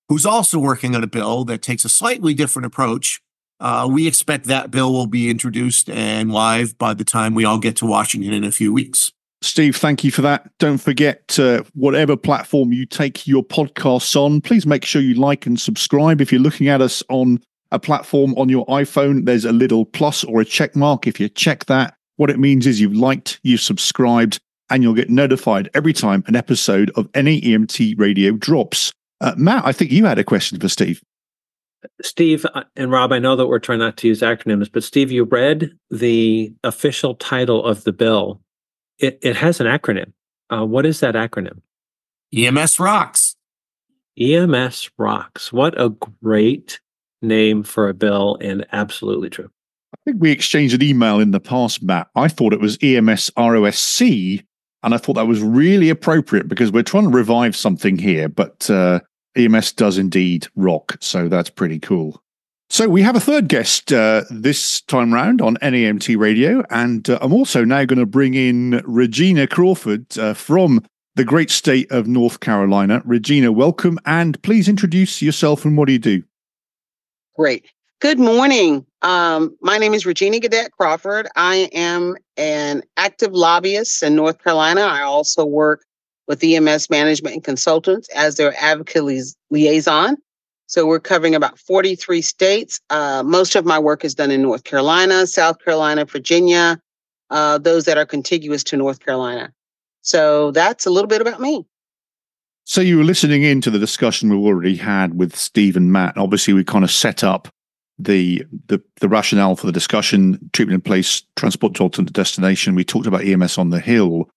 who's 0.09 0.25
also 0.25 0.59
working 0.59 0.95
on 0.95 1.03
a 1.03 1.07
bill 1.07 1.45
that 1.45 1.61
takes 1.61 1.85
a 1.85 1.89
slightly 1.89 2.33
different 2.33 2.65
approach. 2.65 3.21
Uh, 3.59 3.87
we 3.89 4.07
expect 4.07 4.45
that 4.45 4.69
bill 4.69 4.91
will 4.91 5.07
be 5.07 5.29
introduced 5.29 5.89
and 5.89 6.31
live 6.31 6.77
by 6.77 6.93
the 6.93 7.05
time 7.05 7.33
we 7.33 7.45
all 7.45 7.57
get 7.57 7.77
to 7.77 7.85
Washington 7.85 8.33
in 8.33 8.43
a 8.43 8.51
few 8.51 8.73
weeks. 8.73 9.11
Steve, 9.41 9.75
thank 9.75 10.03
you 10.03 10.11
for 10.11 10.21
that. 10.23 10.49
Don't 10.57 10.79
forget, 10.79 11.37
uh, 11.39 11.63
whatever 11.73 12.17
platform 12.17 12.73
you 12.73 12.85
take 12.85 13.27
your 13.27 13.43
podcasts 13.43 14.15
on, 14.15 14.41
please 14.41 14.65
make 14.65 14.83
sure 14.83 15.01
you 15.01 15.13
like 15.13 15.45
and 15.45 15.59
subscribe. 15.59 16.19
If 16.19 16.31
you're 16.31 16.41
looking 16.41 16.67
at 16.67 16.81
us 16.81 17.03
on 17.09 17.39
a 17.71 17.79
platform 17.79 18.33
on 18.37 18.49
your 18.49 18.65
iPhone, 18.65 19.25
there's 19.25 19.45
a 19.45 19.51
little 19.51 19.85
plus 19.85 20.23
or 20.23 20.41
a 20.41 20.45
check 20.45 20.75
mark. 20.75 21.05
If 21.05 21.19
you 21.19 21.29
check 21.29 21.65
that, 21.65 21.95
what 22.15 22.29
it 22.29 22.39
means 22.39 22.65
is 22.65 22.81
you've 22.81 22.95
liked, 22.95 23.39
you've 23.43 23.61
subscribed, 23.61 24.39
and 24.69 24.81
you'll 24.81 24.93
get 24.93 25.09
notified 25.09 25.69
every 25.73 25.93
time 25.93 26.23
an 26.27 26.35
episode 26.35 26.91
of 26.95 27.11
NAEMT 27.11 27.99
radio 27.99 28.31
drops. 28.31 28.91
Uh, 29.21 29.33
Matt, 29.37 29.65
I 29.65 29.71
think 29.71 29.91
you 29.91 30.05
had 30.05 30.19
a 30.19 30.23
question 30.23 30.59
for 30.59 30.67
Steve. 30.67 31.01
Steve 32.01 32.45
uh, 32.53 32.63
and 32.75 32.91
Rob, 32.91 33.11
I 33.11 33.19
know 33.19 33.35
that 33.35 33.47
we're 33.47 33.59
trying 33.59 33.79
not 33.79 33.97
to 33.97 34.07
use 34.07 34.21
acronyms, 34.21 34.71
but 34.71 34.83
Steve, 34.83 35.11
you 35.11 35.23
read 35.23 35.71
the 35.89 36.53
official 36.63 37.15
title 37.15 37.63
of 37.63 37.83
the 37.83 37.93
bill 37.93 38.41
it, 38.99 39.19
it 39.21 39.35
has 39.35 39.59
an 39.59 39.67
acronym. 39.67 40.13
Uh, 40.49 40.65
what 40.65 40.85
is 40.85 40.99
that 40.99 41.15
acronym? 41.15 41.61
EMS 42.33 42.79
ROCS. 42.79 43.35
EMS 44.19 44.89
ROCS. 44.97 45.51
What 45.51 45.79
a 45.79 45.89
great 46.21 46.79
name 47.21 47.63
for 47.63 47.89
a 47.89 47.93
bill 47.93 48.37
and 48.41 48.65
absolutely 48.71 49.29
true. 49.29 49.49
I 49.93 49.97
think 50.05 50.21
we 50.21 50.31
exchanged 50.31 50.75
an 50.75 50.83
email 50.83 51.19
in 51.19 51.31
the 51.31 51.39
past, 51.39 51.81
Matt. 51.81 52.07
I 52.15 52.27
thought 52.27 52.53
it 52.53 52.59
was 52.59 52.77
EMS 52.81 53.31
ROSC, 53.37 54.43
and 54.85 54.93
I 54.93 54.97
thought 54.97 55.13
that 55.13 55.25
was 55.27 55.41
really 55.41 55.89
appropriate 55.89 56.47
because 56.47 56.71
we're 56.71 56.83
trying 56.83 57.05
to 57.05 57.09
revive 57.09 57.55
something 57.55 57.97
here, 57.97 58.29
but 58.29 58.69
uh, 58.69 58.99
EMS 59.35 59.71
does 59.73 59.97
indeed 59.97 60.47
rock. 60.55 60.97
So 61.01 61.27
that's 61.27 61.49
pretty 61.49 61.79
cool. 61.79 62.21
So 62.69 62.87
we 62.87 63.01
have 63.01 63.15
a 63.15 63.19
third 63.19 63.47
guest 63.47 63.91
uh, 63.91 64.23
this 64.29 64.81
time 64.81 65.11
round 65.11 65.41
on 65.41 65.57
NAEMT 65.57 66.17
Radio, 66.19 66.63
and 66.69 67.09
uh, 67.09 67.17
I'm 67.19 67.33
also 67.33 67.65
now 67.65 67.83
going 67.85 67.99
to 67.99 68.05
bring 68.05 68.35
in 68.35 68.81
Regina 68.85 69.47
Crawford 69.47 70.17
uh, 70.19 70.35
from 70.35 70.85
the 71.15 71.25
great 71.25 71.49
state 71.49 71.91
of 71.91 72.05
North 72.05 72.39
Carolina. 72.39 73.01
Regina, 73.05 73.51
welcome, 73.51 73.97
and 74.05 74.41
please 74.43 74.69
introduce 74.69 75.19
yourself 75.19 75.65
and 75.65 75.77
what 75.77 75.87
do 75.87 75.93
you 75.93 75.99
do? 75.99 76.23
Great. 77.35 77.65
Good 78.01 78.19
morning. 78.19 78.85
Um, 79.05 79.55
my 79.61 79.77
name 79.77 79.93
is 79.93 80.03
Regina 80.03 80.39
Gadet 80.39 80.71
Crawford. 80.71 81.27
I 81.35 81.69
am 81.73 82.15
an 82.37 82.81
active 82.97 83.33
lobbyist 83.33 84.01
in 84.01 84.15
North 84.15 84.43
Carolina. 84.43 84.81
I 84.81 85.03
also 85.03 85.45
work 85.45 85.85
with 86.27 86.43
EMS 86.43 86.89
management 86.89 87.35
and 87.35 87.43
consultants 87.43 88.09
as 88.15 88.37
their 88.37 88.55
advocate 88.59 89.03
liaison. 89.51 90.17
So 90.65 90.87
we're 90.87 90.99
covering 90.99 91.35
about 91.35 91.59
43 91.59 92.23
states. 92.23 92.79
Uh, 92.89 93.21
most 93.23 93.55
of 93.55 93.63
my 93.63 93.77
work 93.77 94.03
is 94.03 94.15
done 94.15 94.31
in 94.31 94.41
North 94.41 94.63
Carolina, 94.63 95.27
South 95.27 95.63
Carolina, 95.63 96.05
Virginia, 96.05 96.81
uh, 97.29 97.59
those 97.59 97.85
that 97.85 97.99
are 97.99 98.07
contiguous 98.07 98.63
to 98.63 98.75
North 98.75 99.01
Carolina. 99.01 99.53
So 100.01 100.49
that's 100.49 100.87
a 100.87 100.89
little 100.89 101.07
bit 101.07 101.21
about 101.21 101.39
me. 101.39 101.67
So 102.63 102.81
you 102.81 102.97
were 102.97 103.03
listening 103.03 103.43
in 103.43 103.61
to 103.61 103.69
the 103.69 103.77
discussion 103.77 104.31
we've 104.31 104.43
already 104.43 104.77
had 104.77 105.19
with 105.19 105.35
Steve 105.35 105.77
and 105.77 105.93
Matt. 105.93 106.17
Obviously, 106.17 106.55
we 106.55 106.63
kind 106.63 106.83
of 106.83 106.89
set 106.89 107.23
up 107.23 107.49
the 107.97 108.45
the, 108.67 108.81
the 108.99 109.09
rationale 109.09 109.55
for 109.55 109.65
the 109.65 109.71
discussion, 109.71 110.49
treatment 110.53 110.75
in 110.75 110.81
place, 110.81 111.23
transport 111.35 111.75
to 111.75 111.83
alternate 111.83 112.13
destination. 112.13 112.75
We 112.75 112.83
talked 112.83 113.07
about 113.07 113.25
EMS 113.25 113.57
on 113.57 113.69
the 113.69 113.79
Hill. 113.79 114.29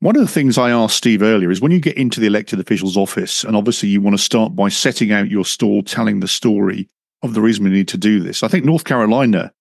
One 0.00 0.16
of 0.16 0.22
the 0.22 0.28
things 0.28 0.58
I 0.58 0.70
asked 0.70 0.96
Steve 0.96 1.22
earlier 1.22 1.50
is 1.50 1.60
when 1.60 1.70
you 1.70 1.80
get 1.80 1.96
into 1.96 2.18
the 2.18 2.26
elected 2.26 2.58
official's 2.58 2.96
office, 2.96 3.44
and 3.44 3.54
obviously 3.54 3.88
you 3.88 4.00
want 4.00 4.16
to 4.16 4.22
start 4.22 4.56
by 4.56 4.68
setting 4.68 5.12
out 5.12 5.30
your 5.30 5.44
stall, 5.44 5.82
telling 5.82 6.20
the 6.20 6.28
story 6.28 6.88
of 7.22 7.34
the 7.34 7.40
reason 7.40 7.64
we 7.64 7.70
need 7.70 7.88
to 7.88 7.96
do 7.96 8.20
this. 8.20 8.42
I 8.42 8.48
think 8.48 8.64
North 8.64 8.84
Carolina 8.84 9.52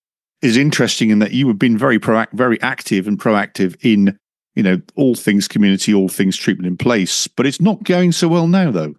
is 0.42 0.58
interesting 0.58 1.12
in 1.12 1.20
that 1.20 1.32
you 1.32 1.48
have 1.48 1.60
been 1.60 1.78
very 1.78 2.00
proactive, 2.00 2.34
very 2.34 2.60
active 2.62 3.08
and 3.08 3.20
proactive 3.20 3.78
in, 3.84 4.18
you 4.56 4.64
know, 4.64 4.82
all 4.96 5.14
things 5.14 5.48
community, 5.48 5.94
all 5.94 6.10
things 6.10 6.36
treatment 6.36 6.68
in 6.68 6.78
place. 6.78 7.28
But 7.28 7.46
it's 7.46 7.62
not 7.62 7.84
going 7.84 8.12
so 8.12 8.28
well 8.28 8.48
now, 8.48 8.72
though. 8.72 8.96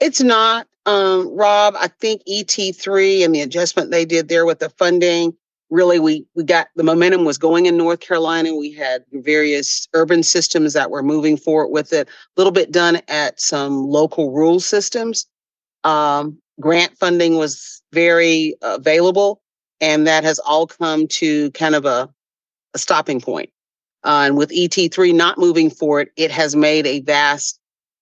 It's 0.00 0.20
not, 0.20 0.66
um, 0.86 1.28
Rob. 1.34 1.74
I 1.76 1.88
think 1.88 2.22
ET3 2.28 3.24
and 3.24 3.34
the 3.34 3.40
adjustment 3.40 3.90
they 3.90 4.04
did 4.04 4.28
there 4.28 4.46
with 4.46 4.60
the 4.60 4.70
funding 4.70 5.36
really 5.70 5.98
we 5.98 6.26
we 6.34 6.44
got 6.44 6.68
the 6.76 6.82
momentum 6.82 7.24
was 7.24 7.38
going 7.38 7.66
in 7.66 7.76
North 7.76 8.00
Carolina. 8.00 8.54
We 8.54 8.72
had 8.72 9.04
various 9.12 9.88
urban 9.94 10.22
systems 10.22 10.72
that 10.72 10.90
were 10.90 11.02
moving 11.02 11.36
forward 11.36 11.68
with 11.68 11.92
it. 11.92 12.08
A 12.08 12.10
little 12.36 12.52
bit 12.52 12.72
done 12.72 13.00
at 13.08 13.40
some 13.40 13.86
local 13.86 14.32
rural 14.32 14.60
systems. 14.60 15.26
Um, 15.84 16.38
grant 16.60 16.96
funding 16.98 17.36
was 17.36 17.82
very 17.92 18.54
available, 18.62 19.40
and 19.80 20.06
that 20.06 20.24
has 20.24 20.38
all 20.40 20.66
come 20.66 21.06
to 21.08 21.50
kind 21.52 21.74
of 21.74 21.84
a, 21.84 22.08
a 22.74 22.78
stopping 22.78 23.20
point. 23.20 23.50
Uh, 24.04 24.24
and 24.26 24.36
with 24.36 24.50
ET3 24.50 25.14
not 25.14 25.38
moving 25.38 25.70
forward, 25.70 26.08
it 26.16 26.30
has 26.30 26.54
made 26.54 26.86
a 26.86 27.00
vast 27.00 27.57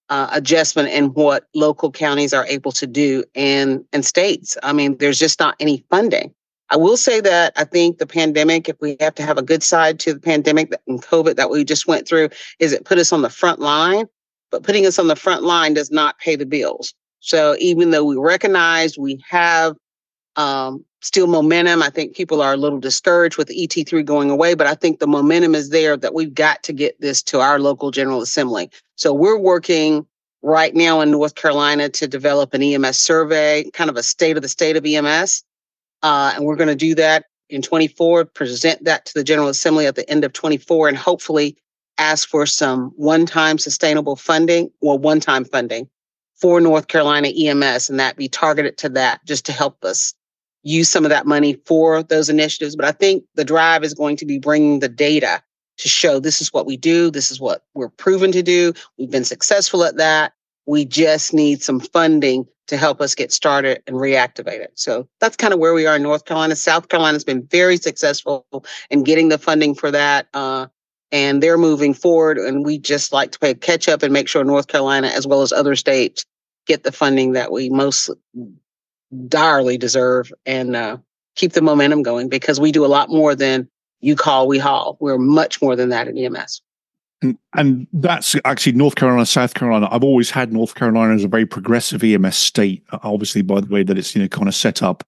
uh, 0.08 0.28
adjustment 0.32 0.88
in 0.88 1.06
what 1.06 1.46
local 1.54 1.90
counties 1.90 2.32
are 2.32 2.46
able 2.46 2.72
to 2.72 2.86
do 2.86 3.24
and 3.34 3.84
and 3.92 4.04
states. 4.04 4.56
I 4.62 4.72
mean, 4.72 4.96
there's 4.98 5.18
just 5.18 5.40
not 5.40 5.56
any 5.60 5.84
funding. 5.90 6.34
I 6.70 6.76
will 6.76 6.96
say 6.96 7.20
that 7.20 7.52
I 7.56 7.64
think 7.64 7.98
the 7.98 8.06
pandemic, 8.06 8.68
if 8.68 8.76
we 8.80 8.96
have 9.00 9.14
to 9.16 9.22
have 9.22 9.38
a 9.38 9.42
good 9.42 9.62
side 9.62 10.00
to 10.00 10.14
the 10.14 10.20
pandemic 10.20 10.72
and 10.88 11.02
COVID 11.02 11.36
that 11.36 11.50
we 11.50 11.64
just 11.64 11.86
went 11.86 12.08
through, 12.08 12.30
is 12.58 12.72
it 12.72 12.84
put 12.84 12.98
us 12.98 13.12
on 13.12 13.22
the 13.22 13.30
front 13.30 13.60
line. 13.60 14.06
But 14.50 14.62
putting 14.62 14.86
us 14.86 14.98
on 14.98 15.08
the 15.08 15.16
front 15.16 15.42
line 15.42 15.74
does 15.74 15.90
not 15.90 16.18
pay 16.18 16.36
the 16.36 16.46
bills. 16.46 16.94
So 17.20 17.56
even 17.58 17.90
though 17.90 18.04
we 18.04 18.16
recognize 18.16 18.96
we 18.96 19.20
have 19.28 19.76
um, 20.36 20.84
still 21.06 21.28
momentum, 21.28 21.82
I 21.82 21.90
think 21.90 22.16
people 22.16 22.42
are 22.42 22.54
a 22.54 22.56
little 22.56 22.80
discouraged 22.80 23.38
with 23.38 23.48
ET3 23.48 24.04
going 24.04 24.28
away, 24.28 24.54
but 24.54 24.66
I 24.66 24.74
think 24.74 24.98
the 24.98 25.06
momentum 25.06 25.54
is 25.54 25.70
there 25.70 25.96
that 25.96 26.14
we've 26.14 26.34
got 26.34 26.64
to 26.64 26.72
get 26.72 27.00
this 27.00 27.22
to 27.24 27.40
our 27.40 27.60
local 27.60 27.92
General 27.92 28.20
Assembly. 28.22 28.70
So 28.96 29.14
we're 29.14 29.38
working 29.38 30.04
right 30.42 30.74
now 30.74 31.00
in 31.00 31.12
North 31.12 31.36
Carolina 31.36 31.88
to 31.90 32.08
develop 32.08 32.54
an 32.54 32.62
EMS 32.62 32.98
survey, 32.98 33.70
kind 33.72 33.88
of 33.88 33.96
a 33.96 34.02
state 34.02 34.36
of 34.36 34.42
the 34.42 34.48
state 34.48 34.76
of 34.76 34.84
EMS. 34.84 35.44
Uh, 36.02 36.32
and 36.34 36.44
we're 36.44 36.56
going 36.56 36.68
to 36.68 36.74
do 36.74 36.94
that 36.96 37.26
in 37.48 37.62
24, 37.62 38.24
present 38.24 38.82
that 38.84 39.06
to 39.06 39.14
the 39.14 39.24
General 39.24 39.48
Assembly 39.48 39.86
at 39.86 39.94
the 39.94 40.08
end 40.10 40.24
of 40.24 40.32
24, 40.32 40.88
and 40.88 40.96
hopefully 40.96 41.56
ask 41.98 42.28
for 42.28 42.46
some 42.46 42.92
one 42.96 43.26
time 43.26 43.58
sustainable 43.58 44.16
funding 44.16 44.70
or 44.82 44.98
one 44.98 45.20
time 45.20 45.44
funding 45.44 45.88
for 46.34 46.60
North 46.60 46.88
Carolina 46.88 47.28
EMS, 47.28 47.88
and 47.88 48.00
that 48.00 48.16
be 48.16 48.28
targeted 48.28 48.76
to 48.78 48.88
that 48.88 49.24
just 49.24 49.46
to 49.46 49.52
help 49.52 49.84
us 49.84 50.12
use 50.66 50.88
some 50.88 51.04
of 51.04 51.10
that 51.10 51.26
money 51.26 51.54
for 51.64 52.02
those 52.02 52.28
initiatives. 52.28 52.74
But 52.74 52.84
I 52.84 52.92
think 52.92 53.24
the 53.36 53.44
drive 53.44 53.84
is 53.84 53.94
going 53.94 54.16
to 54.16 54.26
be 54.26 54.38
bringing 54.38 54.80
the 54.80 54.88
data 54.88 55.40
to 55.78 55.88
show 55.88 56.18
this 56.18 56.40
is 56.40 56.52
what 56.52 56.66
we 56.66 56.76
do, 56.76 57.10
this 57.10 57.30
is 57.30 57.40
what 57.40 57.64
we're 57.74 57.88
proven 57.88 58.32
to 58.32 58.42
do. 58.42 58.72
We've 58.98 59.10
been 59.10 59.24
successful 59.24 59.84
at 59.84 59.96
that. 59.96 60.32
We 60.66 60.84
just 60.84 61.32
need 61.32 61.62
some 61.62 61.78
funding 61.78 62.46
to 62.66 62.76
help 62.76 63.00
us 63.00 63.14
get 63.14 63.30
started 63.30 63.80
and 63.86 63.96
reactivate 63.96 64.58
it. 64.58 64.72
So 64.74 65.06
that's 65.20 65.36
kind 65.36 65.54
of 65.54 65.60
where 65.60 65.74
we 65.74 65.86
are 65.86 65.96
in 65.96 66.02
North 66.02 66.24
Carolina. 66.24 66.56
South 66.56 66.88
Carolina 66.88 67.14
has 67.14 67.22
been 67.22 67.46
very 67.46 67.76
successful 67.76 68.44
in 68.90 69.04
getting 69.04 69.28
the 69.28 69.38
funding 69.38 69.74
for 69.74 69.92
that. 69.92 70.26
Uh, 70.34 70.66
and 71.12 71.40
they're 71.40 71.58
moving 71.58 71.94
forward. 71.94 72.38
And 72.38 72.64
we 72.64 72.78
just 72.78 73.12
like 73.12 73.30
to 73.30 73.38
play 73.38 73.54
catch 73.54 73.88
up 73.88 74.02
and 74.02 74.12
make 74.12 74.26
sure 74.26 74.42
North 74.42 74.66
Carolina, 74.66 75.08
as 75.08 75.28
well 75.28 75.42
as 75.42 75.52
other 75.52 75.76
states, 75.76 76.24
get 76.66 76.82
the 76.82 76.90
funding 76.90 77.32
that 77.32 77.52
we 77.52 77.70
most 77.70 78.10
direly 79.28 79.78
deserve 79.78 80.32
and 80.44 80.76
uh, 80.76 80.96
keep 81.34 81.52
the 81.52 81.62
momentum 81.62 82.02
going 82.02 82.28
because 82.28 82.60
we 82.60 82.72
do 82.72 82.84
a 82.84 82.88
lot 82.88 83.08
more 83.08 83.34
than 83.34 83.68
you 84.00 84.16
call, 84.16 84.46
we 84.46 84.58
haul. 84.58 84.96
We're 85.00 85.18
much 85.18 85.62
more 85.62 85.76
than 85.76 85.88
that 85.90 86.08
in 86.08 86.18
EMS. 86.18 86.62
And, 87.54 87.86
that's 87.92 88.36
actually 88.44 88.72
North 88.72 88.94
Carolina, 88.94 89.24
South 89.24 89.54
Carolina. 89.54 89.88
I've 89.90 90.04
always 90.04 90.30
had 90.30 90.52
North 90.52 90.74
Carolina 90.74 91.14
as 91.14 91.24
a 91.24 91.28
very 91.28 91.46
progressive 91.46 92.04
EMS 92.04 92.36
state, 92.36 92.84
obviously, 92.92 93.42
by 93.42 93.60
the 93.60 93.68
way 93.68 93.82
that 93.82 93.96
it's, 93.96 94.14
you 94.14 94.22
know, 94.22 94.28
kind 94.28 94.48
of 94.48 94.54
set 94.54 94.82
up. 94.82 95.02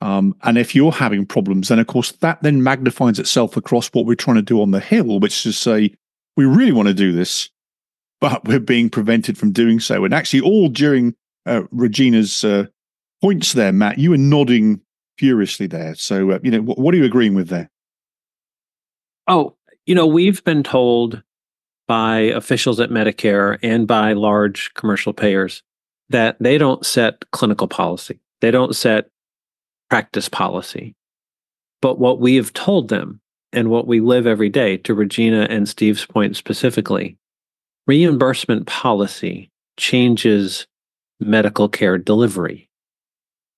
Um, 0.00 0.36
and 0.42 0.58
if 0.58 0.74
you're 0.74 0.92
having 0.92 1.24
problems, 1.24 1.68
then 1.68 1.78
of 1.78 1.86
course 1.86 2.12
that 2.12 2.42
then 2.42 2.62
magnifies 2.62 3.18
itself 3.18 3.56
across 3.56 3.88
what 3.88 4.04
we're 4.04 4.14
trying 4.14 4.36
to 4.36 4.42
do 4.42 4.60
on 4.60 4.70
the 4.70 4.80
Hill, 4.80 5.18
which 5.20 5.46
is 5.46 5.56
say, 5.56 5.94
we 6.36 6.44
really 6.44 6.72
want 6.72 6.88
to 6.88 6.94
do 6.94 7.12
this, 7.12 7.48
but 8.20 8.44
we're 8.44 8.60
being 8.60 8.90
prevented 8.90 9.38
from 9.38 9.52
doing 9.52 9.80
so. 9.80 10.04
And 10.04 10.12
actually, 10.12 10.42
all 10.42 10.68
during 10.68 11.14
uh, 11.46 11.62
Regina's 11.70 12.44
uh, 12.44 12.66
points 13.24 13.54
there, 13.54 13.72
Matt, 13.72 13.96
you 13.96 14.10
were 14.10 14.18
nodding 14.18 14.82
furiously 15.16 15.66
there. 15.66 15.94
So, 15.94 16.32
uh, 16.32 16.40
you 16.42 16.50
know, 16.50 16.60
what, 16.60 16.78
what 16.78 16.92
are 16.92 16.98
you 16.98 17.06
agreeing 17.06 17.34
with 17.34 17.48
there? 17.48 17.70
Oh, 19.26 19.56
you 19.86 19.94
know, 19.94 20.06
we've 20.06 20.44
been 20.44 20.62
told 20.62 21.22
by 21.88 22.18
officials 22.18 22.80
at 22.80 22.90
Medicare 22.90 23.58
and 23.62 23.86
by 23.86 24.12
large 24.12 24.74
commercial 24.74 25.14
payers 25.14 25.62
that 26.10 26.36
they 26.38 26.58
don't 26.58 26.84
set 26.84 27.24
clinical 27.30 27.66
policy. 27.66 28.20
They 28.42 28.50
don't 28.50 28.76
set 28.76 29.08
practice 29.88 30.28
policy. 30.28 30.94
But 31.80 31.98
what 31.98 32.20
we 32.20 32.36
have 32.36 32.52
told 32.52 32.90
them 32.90 33.22
and 33.54 33.70
what 33.70 33.86
we 33.86 34.00
live 34.00 34.26
every 34.26 34.50
day, 34.50 34.76
to 34.78 34.92
Regina 34.92 35.46
and 35.48 35.66
Steve's 35.66 36.04
point 36.04 36.36
specifically, 36.36 37.16
reimbursement 37.86 38.66
policy 38.66 39.50
changes 39.78 40.66
medical 41.20 41.70
care 41.70 41.96
delivery. 41.96 42.68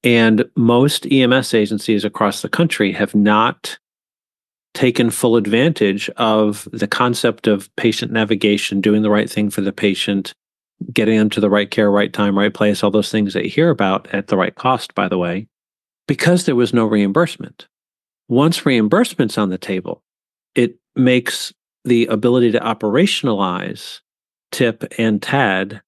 And 0.06 0.48
most 0.54 1.04
EMS 1.10 1.52
agencies 1.52 2.04
across 2.04 2.40
the 2.40 2.48
country 2.48 2.92
have 2.92 3.12
not 3.12 3.76
taken 4.72 5.10
full 5.10 5.34
advantage 5.34 6.08
of 6.10 6.68
the 6.72 6.86
concept 6.86 7.48
of 7.48 7.74
patient 7.74 8.12
navigation, 8.12 8.80
doing 8.80 9.02
the 9.02 9.10
right 9.10 9.28
thing 9.28 9.50
for 9.50 9.62
the 9.62 9.72
patient, 9.72 10.32
getting 10.92 11.18
them 11.18 11.28
to 11.30 11.40
the 11.40 11.50
right 11.50 11.72
care, 11.72 11.90
right 11.90 12.12
time, 12.12 12.38
right 12.38 12.54
place, 12.54 12.84
all 12.84 12.90
those 12.92 13.10
things 13.10 13.34
that 13.34 13.42
you 13.42 13.50
hear 13.50 13.68
about 13.68 14.06
at 14.14 14.28
the 14.28 14.36
right 14.36 14.54
cost, 14.54 14.94
by 14.94 15.08
the 15.08 15.18
way, 15.18 15.48
because 16.06 16.46
there 16.46 16.54
was 16.54 16.72
no 16.72 16.86
reimbursement. 16.86 17.66
Once 18.28 18.64
reimbursement's 18.64 19.36
on 19.36 19.50
the 19.50 19.58
table, 19.58 20.04
it 20.54 20.76
makes 20.94 21.52
the 21.84 22.06
ability 22.06 22.52
to 22.52 22.60
operationalize 22.60 24.02
TIP 24.52 24.84
and 24.98 25.20
TAD 25.20 25.82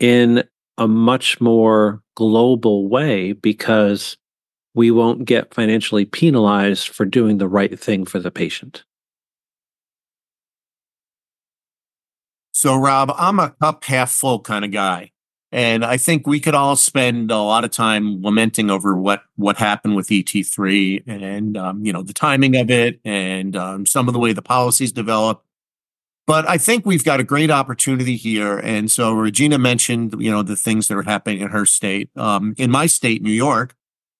in 0.00 0.44
a 0.78 0.88
much 0.88 1.40
more 1.40 2.02
global 2.16 2.88
way 2.88 3.32
because 3.32 4.16
we 4.74 4.90
won't 4.90 5.24
get 5.24 5.54
financially 5.54 6.04
penalized 6.04 6.88
for 6.88 7.04
doing 7.04 7.38
the 7.38 7.48
right 7.48 7.78
thing 7.78 8.04
for 8.04 8.18
the 8.18 8.30
patient. 8.30 8.84
So, 12.52 12.76
Rob, 12.76 13.12
I'm 13.16 13.38
a 13.38 13.50
cup 13.60 13.84
half 13.84 14.10
full 14.10 14.40
kind 14.40 14.64
of 14.64 14.70
guy. 14.70 15.10
And 15.52 15.84
I 15.84 15.98
think 15.98 16.26
we 16.26 16.40
could 16.40 16.56
all 16.56 16.74
spend 16.74 17.30
a 17.30 17.38
lot 17.38 17.62
of 17.62 17.70
time 17.70 18.20
lamenting 18.22 18.70
over 18.70 18.96
what 18.96 19.22
what 19.36 19.56
happened 19.56 19.94
with 19.94 20.08
ET3 20.08 21.04
and 21.06 21.56
um, 21.56 21.84
you 21.84 21.92
know 21.92 22.02
the 22.02 22.12
timing 22.12 22.56
of 22.56 22.72
it 22.72 22.98
and 23.04 23.54
um, 23.54 23.86
some 23.86 24.08
of 24.08 24.14
the 24.14 24.18
way 24.18 24.32
the 24.32 24.42
policies 24.42 24.90
develop. 24.90 25.43
But 26.26 26.48
I 26.48 26.56
think 26.56 26.86
we've 26.86 27.04
got 27.04 27.20
a 27.20 27.24
great 27.24 27.50
opportunity 27.50 28.16
here. 28.16 28.58
And 28.58 28.90
so 28.90 29.12
Regina 29.12 29.58
mentioned 29.58 30.14
you 30.18 30.30
know 30.30 30.42
the 30.42 30.56
things 30.56 30.88
that 30.88 30.96
are 30.96 31.02
happening 31.02 31.40
in 31.40 31.48
her 31.48 31.66
state. 31.66 32.10
Um, 32.16 32.54
in 32.56 32.70
my 32.70 32.86
state, 32.86 33.22
New 33.22 33.30
York, 33.30 33.74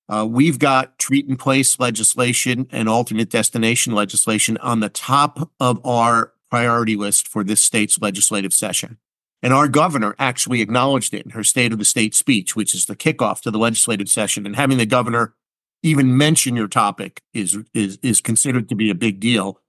uh, 0.08 0.26
we've 0.28 0.58
got 0.58 0.98
treat 0.98 1.26
in 1.28 1.36
place 1.36 1.78
legislation 1.80 2.66
and 2.70 2.88
alternate 2.88 3.30
destination 3.30 3.94
legislation 3.94 4.58
on 4.58 4.80
the 4.80 4.90
top 4.90 5.50
of 5.58 5.84
our 5.86 6.32
priority 6.50 6.94
list 6.94 7.26
for 7.26 7.42
this 7.42 7.62
state's 7.62 8.00
legislative 8.00 8.52
session. 8.52 8.98
And 9.42 9.52
our 9.52 9.68
governor 9.68 10.14
actually 10.18 10.62
acknowledged 10.62 11.12
it 11.12 11.24
in 11.24 11.32
her 11.32 11.44
State 11.44 11.72
of 11.72 11.78
the 11.78 11.84
State 11.84 12.14
speech, 12.14 12.56
which 12.56 12.74
is 12.74 12.86
the 12.86 12.96
kickoff 12.96 13.42
to 13.42 13.50
the 13.50 13.58
legislative 13.58 14.08
session. 14.08 14.46
And 14.46 14.56
having 14.56 14.78
the 14.78 14.86
governor 14.86 15.34
even 15.82 16.16
mention 16.16 16.56
your 16.56 16.68
topic 16.68 17.20
is, 17.34 17.58
is, 17.74 17.98
is 18.02 18.22
considered 18.22 18.70
to 18.70 18.74
be 18.74 18.88
a 18.88 18.94
big 18.94 19.20
deal. 19.20 19.60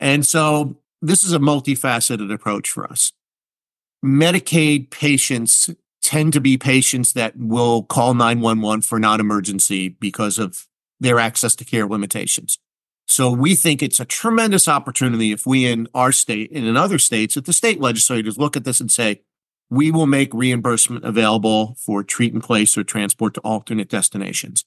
And 0.00 0.26
so 0.26 0.81
this 1.02 1.24
is 1.24 1.32
a 1.32 1.38
multifaceted 1.38 2.32
approach 2.32 2.70
for 2.70 2.90
us. 2.90 3.12
Medicaid 4.04 4.90
patients 4.90 5.68
tend 6.00 6.32
to 6.32 6.40
be 6.40 6.56
patients 6.56 7.12
that 7.12 7.36
will 7.36 7.82
call 7.82 8.14
911 8.14 8.82
for 8.82 8.98
non 8.98 9.20
emergency 9.20 9.88
because 9.88 10.38
of 10.38 10.66
their 11.00 11.18
access 11.18 11.54
to 11.56 11.64
care 11.64 11.86
limitations. 11.86 12.58
So 13.06 13.30
we 13.30 13.54
think 13.54 13.82
it's 13.82 14.00
a 14.00 14.04
tremendous 14.04 14.68
opportunity 14.68 15.32
if 15.32 15.44
we 15.44 15.66
in 15.66 15.88
our 15.94 16.12
state 16.12 16.50
and 16.52 16.64
in 16.64 16.76
other 16.76 16.98
states, 16.98 17.36
if 17.36 17.44
the 17.44 17.52
state 17.52 17.80
legislators 17.80 18.38
look 18.38 18.56
at 18.56 18.64
this 18.64 18.80
and 18.80 18.90
say, 18.90 19.22
we 19.68 19.90
will 19.90 20.06
make 20.06 20.32
reimbursement 20.32 21.04
available 21.04 21.76
for 21.78 22.02
treat 22.02 22.32
in 22.32 22.40
place 22.40 22.76
or 22.76 22.84
transport 22.84 23.34
to 23.34 23.40
alternate 23.40 23.88
destinations. 23.88 24.64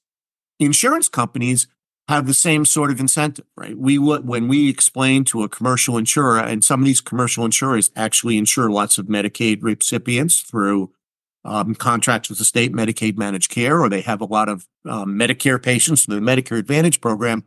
Insurance 0.58 1.08
companies 1.08 1.66
have 2.08 2.26
the 2.26 2.34
same 2.34 2.64
sort 2.64 2.90
of 2.90 3.00
incentive, 3.00 3.44
right? 3.56 3.76
We 3.76 3.98
would, 3.98 4.26
when 4.26 4.46
we 4.46 4.68
explain 4.68 5.24
to 5.24 5.42
a 5.42 5.48
commercial 5.48 5.98
insurer, 5.98 6.38
and 6.38 6.64
some 6.64 6.80
of 6.80 6.86
these 6.86 7.00
commercial 7.00 7.44
insurers 7.44 7.90
actually 7.96 8.38
insure 8.38 8.70
lots 8.70 8.96
of 8.98 9.06
Medicaid 9.06 9.62
recipients 9.62 10.40
through 10.40 10.92
um, 11.44 11.74
contracts 11.74 12.28
with 12.28 12.38
the 12.38 12.44
state 12.44 12.72
Medicaid 12.72 13.16
managed 13.16 13.50
care, 13.50 13.80
or 13.80 13.88
they 13.88 14.02
have 14.02 14.20
a 14.20 14.24
lot 14.24 14.48
of 14.48 14.66
um, 14.88 15.18
Medicare 15.18 15.62
patients 15.62 16.04
through 16.04 16.20
the 16.20 16.26
Medicare 16.26 16.58
Advantage 16.58 17.00
program 17.00 17.44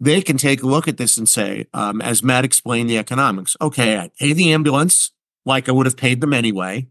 they 0.00 0.22
can 0.22 0.38
take 0.38 0.62
a 0.62 0.66
look 0.66 0.88
at 0.88 0.96
this 0.96 1.18
and 1.18 1.28
say, 1.28 1.66
um, 1.74 2.00
as 2.00 2.22
Matt 2.22 2.44
explained 2.44 2.88
the 2.88 2.98
economics, 2.98 3.56
okay, 3.60 3.98
I 3.98 4.10
pay 4.18 4.32
the 4.32 4.52
ambulance 4.52 5.12
like 5.44 5.68
I 5.68 5.72
would 5.72 5.86
have 5.86 5.96
paid 5.96 6.22
them 6.22 6.32
anyway. 6.32 6.88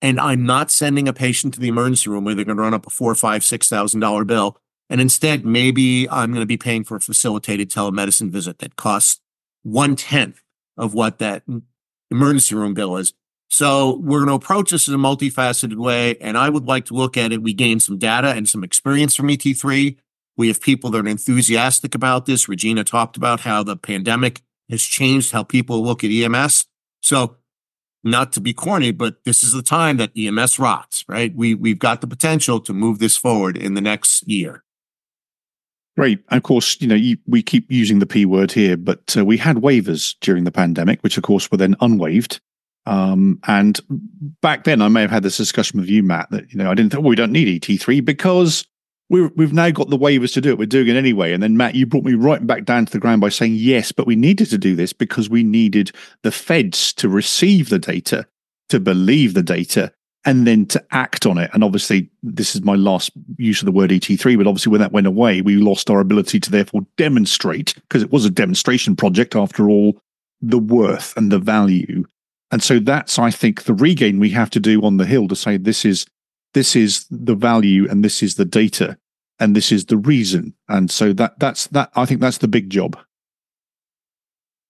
And 0.00 0.18
I'm 0.18 0.46
not 0.46 0.70
sending 0.70 1.08
a 1.08 1.12
patient 1.12 1.54
to 1.54 1.60
the 1.60 1.68
emergency 1.68 2.08
room 2.08 2.24
where 2.24 2.34
they're 2.34 2.44
going 2.44 2.56
to 2.56 2.62
run 2.62 2.74
up 2.74 2.86
a 2.86 2.90
four, 2.90 3.14
five, 3.14 3.44
six 3.44 3.68
thousand 3.68 4.00
dollar 4.00 4.24
bill. 4.24 4.56
And 4.90 5.00
instead, 5.00 5.44
maybe 5.44 6.08
I'm 6.08 6.30
going 6.30 6.40
to 6.40 6.46
be 6.46 6.56
paying 6.56 6.84
for 6.84 6.96
a 6.96 7.00
facilitated 7.00 7.70
telemedicine 7.70 8.30
visit 8.30 8.58
that 8.58 8.76
costs 8.76 9.20
one 9.62 9.96
tenth 9.96 10.42
of 10.76 10.94
what 10.94 11.18
that 11.18 11.42
emergency 12.10 12.54
room 12.54 12.74
bill 12.74 12.96
is. 12.96 13.12
So 13.50 13.98
we're 14.02 14.24
going 14.24 14.28
to 14.28 14.34
approach 14.34 14.70
this 14.70 14.88
in 14.88 14.94
a 14.94 14.98
multifaceted 14.98 15.76
way. 15.76 16.16
And 16.18 16.36
I 16.36 16.48
would 16.48 16.66
like 16.66 16.84
to 16.86 16.94
look 16.94 17.16
at 17.16 17.32
it. 17.32 17.42
We 17.42 17.54
gained 17.54 17.82
some 17.82 17.98
data 17.98 18.28
and 18.28 18.48
some 18.48 18.62
experience 18.62 19.16
from 19.16 19.28
ET3. 19.28 19.96
We 20.36 20.48
have 20.48 20.60
people 20.60 20.90
that 20.90 21.04
are 21.04 21.08
enthusiastic 21.08 21.94
about 21.94 22.26
this. 22.26 22.48
Regina 22.48 22.84
talked 22.84 23.16
about 23.16 23.40
how 23.40 23.62
the 23.62 23.76
pandemic 23.76 24.42
has 24.70 24.82
changed 24.82 25.32
how 25.32 25.42
people 25.42 25.82
look 25.82 26.04
at 26.04 26.10
EMS. 26.10 26.66
So, 27.00 27.36
not 28.04 28.32
to 28.32 28.40
be 28.40 28.54
corny, 28.54 28.92
but 28.92 29.24
this 29.24 29.42
is 29.42 29.52
the 29.52 29.62
time 29.62 29.96
that 29.96 30.12
EMS 30.16 30.58
rocks, 30.58 31.04
right? 31.08 31.34
We 31.34 31.54
we've 31.54 31.78
got 31.78 32.00
the 32.00 32.06
potential 32.06 32.60
to 32.60 32.72
move 32.72 33.00
this 33.00 33.16
forward 33.16 33.56
in 33.56 33.74
the 33.74 33.80
next 33.80 34.28
year. 34.28 34.62
Great. 35.98 36.20
of 36.28 36.44
course, 36.44 36.80
you 36.80 36.86
know, 36.86 36.94
you, 36.94 37.16
we 37.26 37.42
keep 37.42 37.70
using 37.72 37.98
the 37.98 38.06
P 38.06 38.24
word 38.24 38.52
here, 38.52 38.76
but 38.76 39.16
uh, 39.16 39.24
we 39.24 39.36
had 39.36 39.56
waivers 39.56 40.14
during 40.20 40.44
the 40.44 40.52
pandemic, 40.52 41.00
which 41.02 41.16
of 41.16 41.24
course 41.24 41.50
were 41.50 41.56
then 41.56 41.74
unwaived. 41.76 42.38
Um, 42.86 43.40
and 43.48 43.80
back 44.40 44.62
then, 44.62 44.80
I 44.80 44.86
may 44.86 45.00
have 45.00 45.10
had 45.10 45.24
this 45.24 45.36
discussion 45.36 45.80
with 45.80 45.88
you, 45.88 46.04
Matt, 46.04 46.30
that 46.30 46.52
you 46.52 46.58
know 46.58 46.70
I 46.70 46.74
didn't 46.74 46.92
think 46.92 47.02
well, 47.02 47.10
we 47.10 47.16
don't 47.16 47.32
need 47.32 47.62
ET3 47.62 48.04
because 48.04 48.64
we 49.10 49.22
have 49.38 49.52
now 49.52 49.70
got 49.70 49.90
the 49.90 49.98
waivers 49.98 50.32
to 50.34 50.40
do 50.40 50.50
it. 50.50 50.58
We're 50.58 50.66
doing 50.66 50.88
it 50.88 50.96
anyway. 50.96 51.32
And 51.32 51.42
then, 51.42 51.56
Matt, 51.56 51.74
you 51.74 51.84
brought 51.84 52.04
me 52.04 52.14
right 52.14 52.46
back 52.46 52.64
down 52.64 52.86
to 52.86 52.92
the 52.92 52.98
ground 53.00 53.20
by 53.20 53.30
saying, 53.30 53.54
yes, 53.56 53.90
but 53.90 54.06
we 54.06 54.16
needed 54.16 54.50
to 54.50 54.58
do 54.58 54.76
this 54.76 54.92
because 54.92 55.28
we 55.28 55.42
needed 55.42 55.90
the 56.22 56.30
feds 56.30 56.92
to 56.94 57.08
receive 57.08 57.70
the 57.70 57.78
data, 57.78 58.26
to 58.68 58.78
believe 58.78 59.34
the 59.34 59.42
data, 59.42 59.92
and 60.24 60.46
then 60.46 60.66
to 60.66 60.84
act 60.90 61.26
on 61.26 61.38
it. 61.38 61.50
And 61.54 61.62
obviously, 61.62 62.10
this 62.22 62.54
is 62.54 62.62
my 62.62 62.74
last 62.74 63.10
use 63.36 63.62
of 63.62 63.66
the 63.66 63.72
word 63.72 63.90
ET3, 63.90 64.36
but 64.36 64.46
obviously, 64.46 64.70
when 64.70 64.80
that 64.80 64.92
went 64.92 65.06
away, 65.06 65.40
we 65.40 65.56
lost 65.56 65.90
our 65.90 66.00
ability 66.00 66.40
to 66.40 66.50
therefore 66.50 66.86
demonstrate, 66.96 67.74
because 67.74 68.02
it 68.02 68.12
was 68.12 68.24
a 68.24 68.30
demonstration 68.30 68.96
project 68.96 69.36
after 69.36 69.68
all, 69.68 70.00
the 70.40 70.58
worth 70.58 71.16
and 71.16 71.32
the 71.32 71.38
value. 71.38 72.04
And 72.50 72.62
so 72.62 72.78
that's, 72.78 73.18
I 73.18 73.30
think, 73.30 73.64
the 73.64 73.74
regain 73.74 74.18
we 74.18 74.30
have 74.30 74.50
to 74.50 74.60
do 74.60 74.82
on 74.82 74.96
the 74.96 75.06
Hill 75.06 75.28
to 75.28 75.36
say 75.36 75.56
this 75.56 75.84
is 75.84 76.06
this 76.54 76.74
is 76.74 77.06
the 77.10 77.34
value 77.34 77.88
and 77.88 78.04
this 78.04 78.22
is 78.22 78.36
the 78.36 78.44
data 78.44 78.98
and 79.38 79.54
this 79.54 79.70
is 79.70 79.86
the 79.86 79.96
reason 79.96 80.54
and 80.68 80.90
so 80.90 81.12
that 81.12 81.38
that's 81.38 81.66
that 81.68 81.90
i 81.94 82.04
think 82.04 82.20
that's 82.20 82.38
the 82.38 82.48
big 82.48 82.70
job 82.70 82.98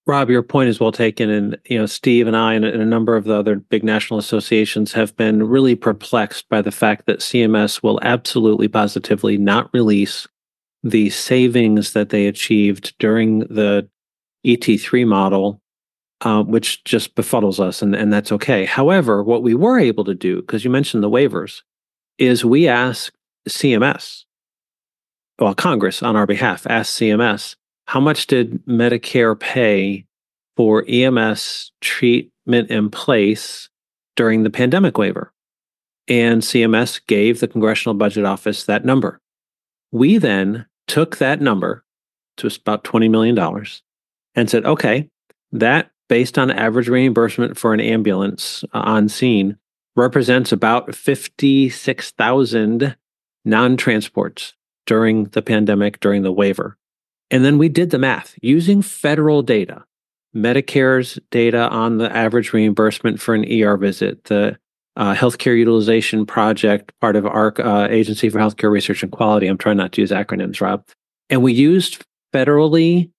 rob 0.09 0.31
your 0.31 0.43
point 0.43 0.69
is 0.69 0.81
well 0.81 0.91
taken 0.91 1.31
and 1.31 1.59
you 1.67 1.79
know 1.79 1.87
steve 1.87 2.27
and 2.27 2.37
i 2.37 2.55
and, 2.55 2.65
a 2.65 2.85
number 2.85 3.15
of 3.15 3.25
the 3.25 3.35
other 3.35 3.57
big 3.57 3.85
national 3.85 4.19
associations 4.19 4.93
have 4.93 5.17
been 5.17 5.47
really 5.47 5.75
perplexed 5.77 6.49
by 6.49 6.61
the 6.61 6.73
fact 6.73 7.07
that 7.07 7.21
cms 7.21 7.83
will 7.83 8.01
absolutely 8.03 8.67
positively 8.67 9.37
not 9.37 9.71
release 9.73 10.27
the 10.83 11.11
savings 11.11 11.93
that 11.93 12.09
they 12.09 12.27
achieved 12.27 12.95
during 12.99 13.41
the 13.41 13.89
et3 14.45 15.07
model 15.07 15.61
uh, 16.23 16.43
which 16.43 16.83
just 16.85 17.15
befuddles 17.15 17.61
us, 17.61 17.81
and, 17.83 17.95
and 17.95 18.13
that's 18.13 18.33
okay. 18.33 18.65
However, 18.65 19.23
what 19.23 19.43
we 19.43 19.55
were 19.55 19.79
able 19.79 20.05
to 20.05 20.15
do, 20.15 20.41
because 20.41 20.65
you 20.65 20.71
mentioned 20.71 21.03
the 21.03 21.11
waivers, 21.11 21.63
is 22.19 22.45
we 22.45 22.67
asked 22.67 23.17
CMS, 23.49 24.25
well, 25.39 25.55
Congress 25.55 26.03
on 26.03 26.17
our 26.17 26.27
behalf 26.27 26.67
asked 26.69 26.99
CMS, 26.99 27.55
how 27.89 27.99
much 28.01 28.27
did 28.27 28.65
Medicare 28.67 29.41
pay 29.41 30.05
for 30.59 30.85
EMS 30.87 31.73
treatment 31.81 32.71
in 32.71 32.91
place 32.91 33.71
during 34.15 34.43
the 34.43 34.51
pandemic 34.51 34.99
waiver? 34.99 35.33
And 36.07 36.43
CMS 36.43 37.01
gave 37.07 37.41
the 37.41 37.49
Congressional 37.49 37.95
Budget 37.95 38.27
Office 38.27 38.65
that 38.65 38.85
number. 38.85 39.23
We 39.91 40.19
then 40.19 40.67
took 40.87 41.17
that 41.17 41.41
number 41.41 41.83
to 42.37 42.47
about 42.47 42.85
$20 42.85 43.09
million 43.09 43.39
and 44.35 44.51
said, 44.51 44.67
okay, 44.67 45.09
that 45.53 45.91
based 46.11 46.39
on 46.39 46.51
average 46.51 46.89
reimbursement 46.89 47.57
for 47.57 47.73
an 47.73 47.81
ambulance 47.81 48.65
uh, 48.75 48.81
on 48.81 49.09
scene, 49.09 49.57
represents 49.97 50.53
about 50.53 50.95
56,000 50.95 52.97
non 53.47 53.77
transports 53.79 54.53
during 54.85 55.25
the 55.25 55.41
pandemic, 55.41 56.01
during 56.01 56.23
the 56.23 56.33
waiver. 56.33 56.78
And 57.31 57.45
then 57.45 57.59
we 57.59 57.69
did 57.69 57.91
the 57.91 57.99
math 57.99 58.35
using 58.41 58.83
federal 58.83 59.43
data, 59.43 59.85
Medicare's 60.35 61.19
data 61.31 61.69
on 61.69 61.99
the 61.99 62.15
average 62.15 62.53
reimbursement 62.53 63.21
for 63.21 63.35
an 63.35 63.45
ER 63.51 63.77
visit, 63.77 64.25
the 64.25 64.59
uh, 64.97 65.15
Healthcare 65.15 65.57
Utilization 65.57 66.27
Project, 66.27 66.93
part 67.01 67.17
of 67.17 67.25
AHRQ 67.25 67.65
uh, 67.65 67.89
Agency 67.91 68.29
for 68.29 68.39
Healthcare 68.39 68.71
Research 68.71 69.03
and 69.03 69.13
Quality. 69.13 69.47
I'm 69.47 69.59
trying 69.59 69.77
not 69.77 69.93
to 69.93 70.01
use 70.01 70.11
acronyms, 70.11 70.61
Rob. 70.61 70.85
And 71.31 71.43
we 71.43 71.53
used 71.53 72.05
federally 72.35 73.11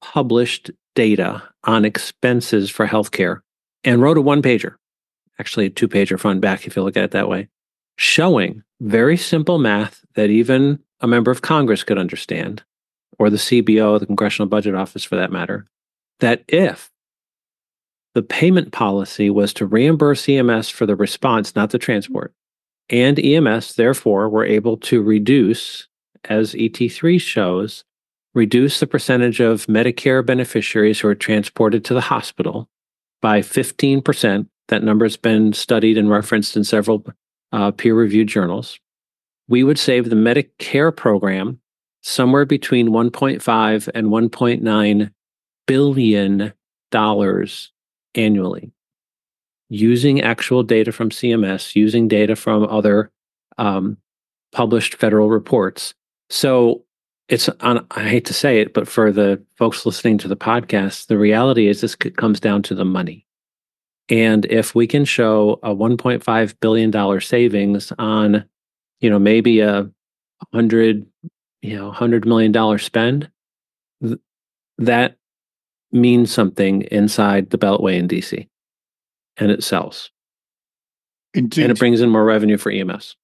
published 0.00 0.70
data 0.94 1.42
on 1.64 1.84
expenses 1.84 2.70
for 2.70 2.86
healthcare 2.86 3.40
and 3.84 4.02
wrote 4.02 4.18
a 4.18 4.20
one 4.20 4.42
pager, 4.42 4.74
actually 5.38 5.66
a 5.66 5.70
two 5.70 5.88
pager 5.88 6.18
front 6.18 6.40
back, 6.40 6.66
if 6.66 6.74
you 6.74 6.82
look 6.82 6.96
at 6.96 7.04
it 7.04 7.10
that 7.12 7.28
way, 7.28 7.48
showing 7.96 8.62
very 8.80 9.16
simple 9.16 9.58
math 9.58 10.04
that 10.14 10.30
even 10.30 10.80
a 11.00 11.06
member 11.06 11.30
of 11.30 11.42
Congress 11.42 11.84
could 11.84 11.98
understand, 11.98 12.64
or 13.18 13.30
the 13.30 13.36
CBO, 13.36 13.98
the 13.98 14.06
Congressional 14.06 14.48
Budget 14.48 14.74
Office 14.74 15.04
for 15.04 15.16
that 15.16 15.32
matter, 15.32 15.66
that 16.20 16.44
if 16.48 16.90
the 18.14 18.22
payment 18.22 18.72
policy 18.72 19.30
was 19.30 19.52
to 19.54 19.66
reimburse 19.66 20.28
EMS 20.28 20.68
for 20.68 20.86
the 20.86 20.96
response, 20.96 21.54
not 21.54 21.70
the 21.70 21.78
transport, 21.78 22.32
and 22.90 23.18
EMS, 23.18 23.74
therefore, 23.74 24.28
were 24.28 24.44
able 24.44 24.76
to 24.78 25.02
reduce, 25.02 25.88
as 26.24 26.54
ET3 26.54 27.20
shows, 27.20 27.84
reduce 28.34 28.80
the 28.80 28.86
percentage 28.86 29.40
of 29.40 29.66
Medicare 29.66 30.24
beneficiaries 30.24 31.00
who 31.00 31.08
are 31.08 31.14
transported 31.14 31.84
to 31.84 31.94
the 31.94 32.00
hospital 32.00 32.68
by 33.20 33.40
15%. 33.40 34.48
That 34.68 34.82
number 34.82 35.04
has 35.04 35.16
been 35.16 35.52
studied 35.52 35.98
and 35.98 36.10
referenced 36.10 36.56
in 36.56 36.64
several 36.64 37.04
uh, 37.52 37.70
peer 37.72 37.94
reviewed 37.94 38.28
journals. 38.28 38.78
We 39.48 39.64
would 39.64 39.78
save 39.78 40.10
the 40.10 40.16
Medicare 40.16 40.94
program 40.94 41.60
somewhere 42.02 42.46
between 42.46 42.88
1.5 42.90 43.88
and 43.94 44.08
1.9 44.08 45.10
billion 45.66 46.52
dollars 46.90 47.72
annually. 48.14 48.72
using 49.70 50.20
actual 50.22 50.62
data 50.62 50.92
from 50.92 51.10
CMS, 51.10 51.74
using 51.76 52.08
data 52.08 52.36
from 52.36 52.64
other 52.64 53.10
um, 53.58 53.98
published 54.52 54.94
federal 54.96 55.28
reports. 55.30 55.94
So 56.30 56.84
it's 57.28 57.48
on, 57.60 57.86
I 57.90 58.08
hate 58.08 58.24
to 58.26 58.34
say 58.34 58.60
it, 58.60 58.72
but 58.72 58.88
for 58.88 59.12
the 59.12 59.42
folks 59.56 59.84
listening 59.84 60.18
to 60.18 60.28
the 60.28 60.36
podcast, 60.36 61.06
the 61.08 61.18
reality 61.18 61.68
is 61.68 61.80
this 61.80 61.94
comes 61.94 62.40
down 62.40 62.62
to 62.64 62.74
the 62.74 62.84
money. 62.84 63.26
And 64.08 64.46
if 64.46 64.74
we 64.74 64.86
can 64.86 65.04
show 65.04 65.60
a 65.62 65.74
$1.5 65.74 66.54
billion 66.60 67.20
savings 67.20 67.92
on, 67.98 68.44
you 69.00 69.10
know, 69.10 69.18
maybe 69.18 69.60
a 69.60 69.90
hundred, 70.54 71.06
you 71.62 71.76
know, 71.76 71.90
hundred 71.90 72.26
million 72.26 72.52
dollar 72.52 72.78
spend, 72.78 73.30
th- 74.02 74.20
that 74.78 75.16
means 75.92 76.32
something 76.32 76.82
inside 76.82 77.50
the 77.50 77.58
Beltway 77.58 77.98
in 77.98 78.08
DC 78.08 78.46
and 79.38 79.50
it 79.50 79.64
sells. 79.64 80.10
Indeed. 81.34 81.62
And 81.62 81.72
it 81.72 81.78
brings 81.78 82.00
in 82.00 82.10
more 82.10 82.24
revenue 82.24 82.56
for 82.56 82.70
EMS. 82.70 83.16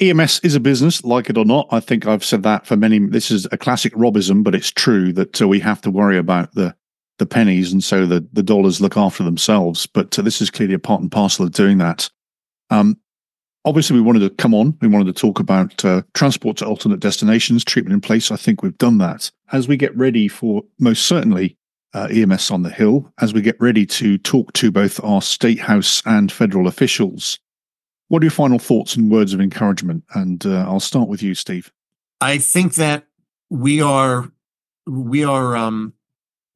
EMS 0.00 0.40
is 0.42 0.54
a 0.54 0.60
business, 0.60 1.04
like 1.04 1.28
it 1.28 1.36
or 1.36 1.44
not. 1.44 1.68
I 1.70 1.80
think 1.80 2.06
I've 2.06 2.24
said 2.24 2.42
that 2.42 2.66
for 2.66 2.76
many. 2.76 2.98
This 2.98 3.30
is 3.30 3.46
a 3.52 3.58
classic 3.58 3.92
Robism, 3.94 4.42
but 4.42 4.54
it's 4.54 4.70
true 4.70 5.12
that 5.12 5.42
uh, 5.42 5.48
we 5.48 5.60
have 5.60 5.80
to 5.82 5.90
worry 5.90 6.16
about 6.16 6.54
the 6.54 6.74
the 7.18 7.26
pennies, 7.26 7.70
and 7.70 7.84
so 7.84 8.06
the 8.06 8.26
the 8.32 8.42
dollars 8.42 8.80
look 8.80 8.96
after 8.96 9.22
themselves. 9.22 9.84
But 9.84 10.18
uh, 10.18 10.22
this 10.22 10.40
is 10.40 10.50
clearly 10.50 10.74
a 10.74 10.78
part 10.78 11.02
and 11.02 11.12
parcel 11.12 11.44
of 11.44 11.52
doing 11.52 11.78
that. 11.78 12.08
Um, 12.70 12.98
obviously, 13.64 13.96
we 13.96 14.02
wanted 14.02 14.20
to 14.20 14.30
come 14.30 14.54
on. 14.54 14.76
We 14.80 14.88
wanted 14.88 15.14
to 15.14 15.20
talk 15.20 15.40
about 15.40 15.84
uh, 15.84 16.02
transport 16.14 16.58
to 16.58 16.66
alternate 16.66 17.00
destinations, 17.00 17.64
treatment 17.64 17.94
in 17.94 18.00
place. 18.00 18.30
I 18.30 18.36
think 18.36 18.62
we've 18.62 18.78
done 18.78 18.98
that. 18.98 19.30
As 19.52 19.68
we 19.68 19.76
get 19.76 19.96
ready 19.96 20.28
for 20.28 20.62
most 20.78 21.06
certainly 21.06 21.56
uh, 21.92 22.08
EMS 22.10 22.50
on 22.50 22.62
the 22.62 22.70
Hill, 22.70 23.12
as 23.20 23.34
we 23.34 23.42
get 23.42 23.60
ready 23.60 23.84
to 23.86 24.18
talk 24.18 24.52
to 24.54 24.70
both 24.70 25.02
our 25.02 25.22
state 25.22 25.60
house 25.60 26.02
and 26.06 26.30
federal 26.30 26.66
officials 26.66 27.38
what 28.10 28.22
are 28.22 28.26
your 28.26 28.32
final 28.32 28.58
thoughts 28.58 28.96
and 28.96 29.08
words 29.08 29.32
of 29.32 29.40
encouragement? 29.40 30.02
And 30.14 30.44
uh, 30.44 30.64
I'll 30.66 30.80
start 30.80 31.08
with 31.08 31.22
you, 31.22 31.36
Steve. 31.36 31.72
I 32.20 32.38
think 32.38 32.74
that 32.74 33.06
we 33.48 33.80
are 33.80 34.32
we 34.84 35.22
are 35.22 35.56
um, 35.56 35.94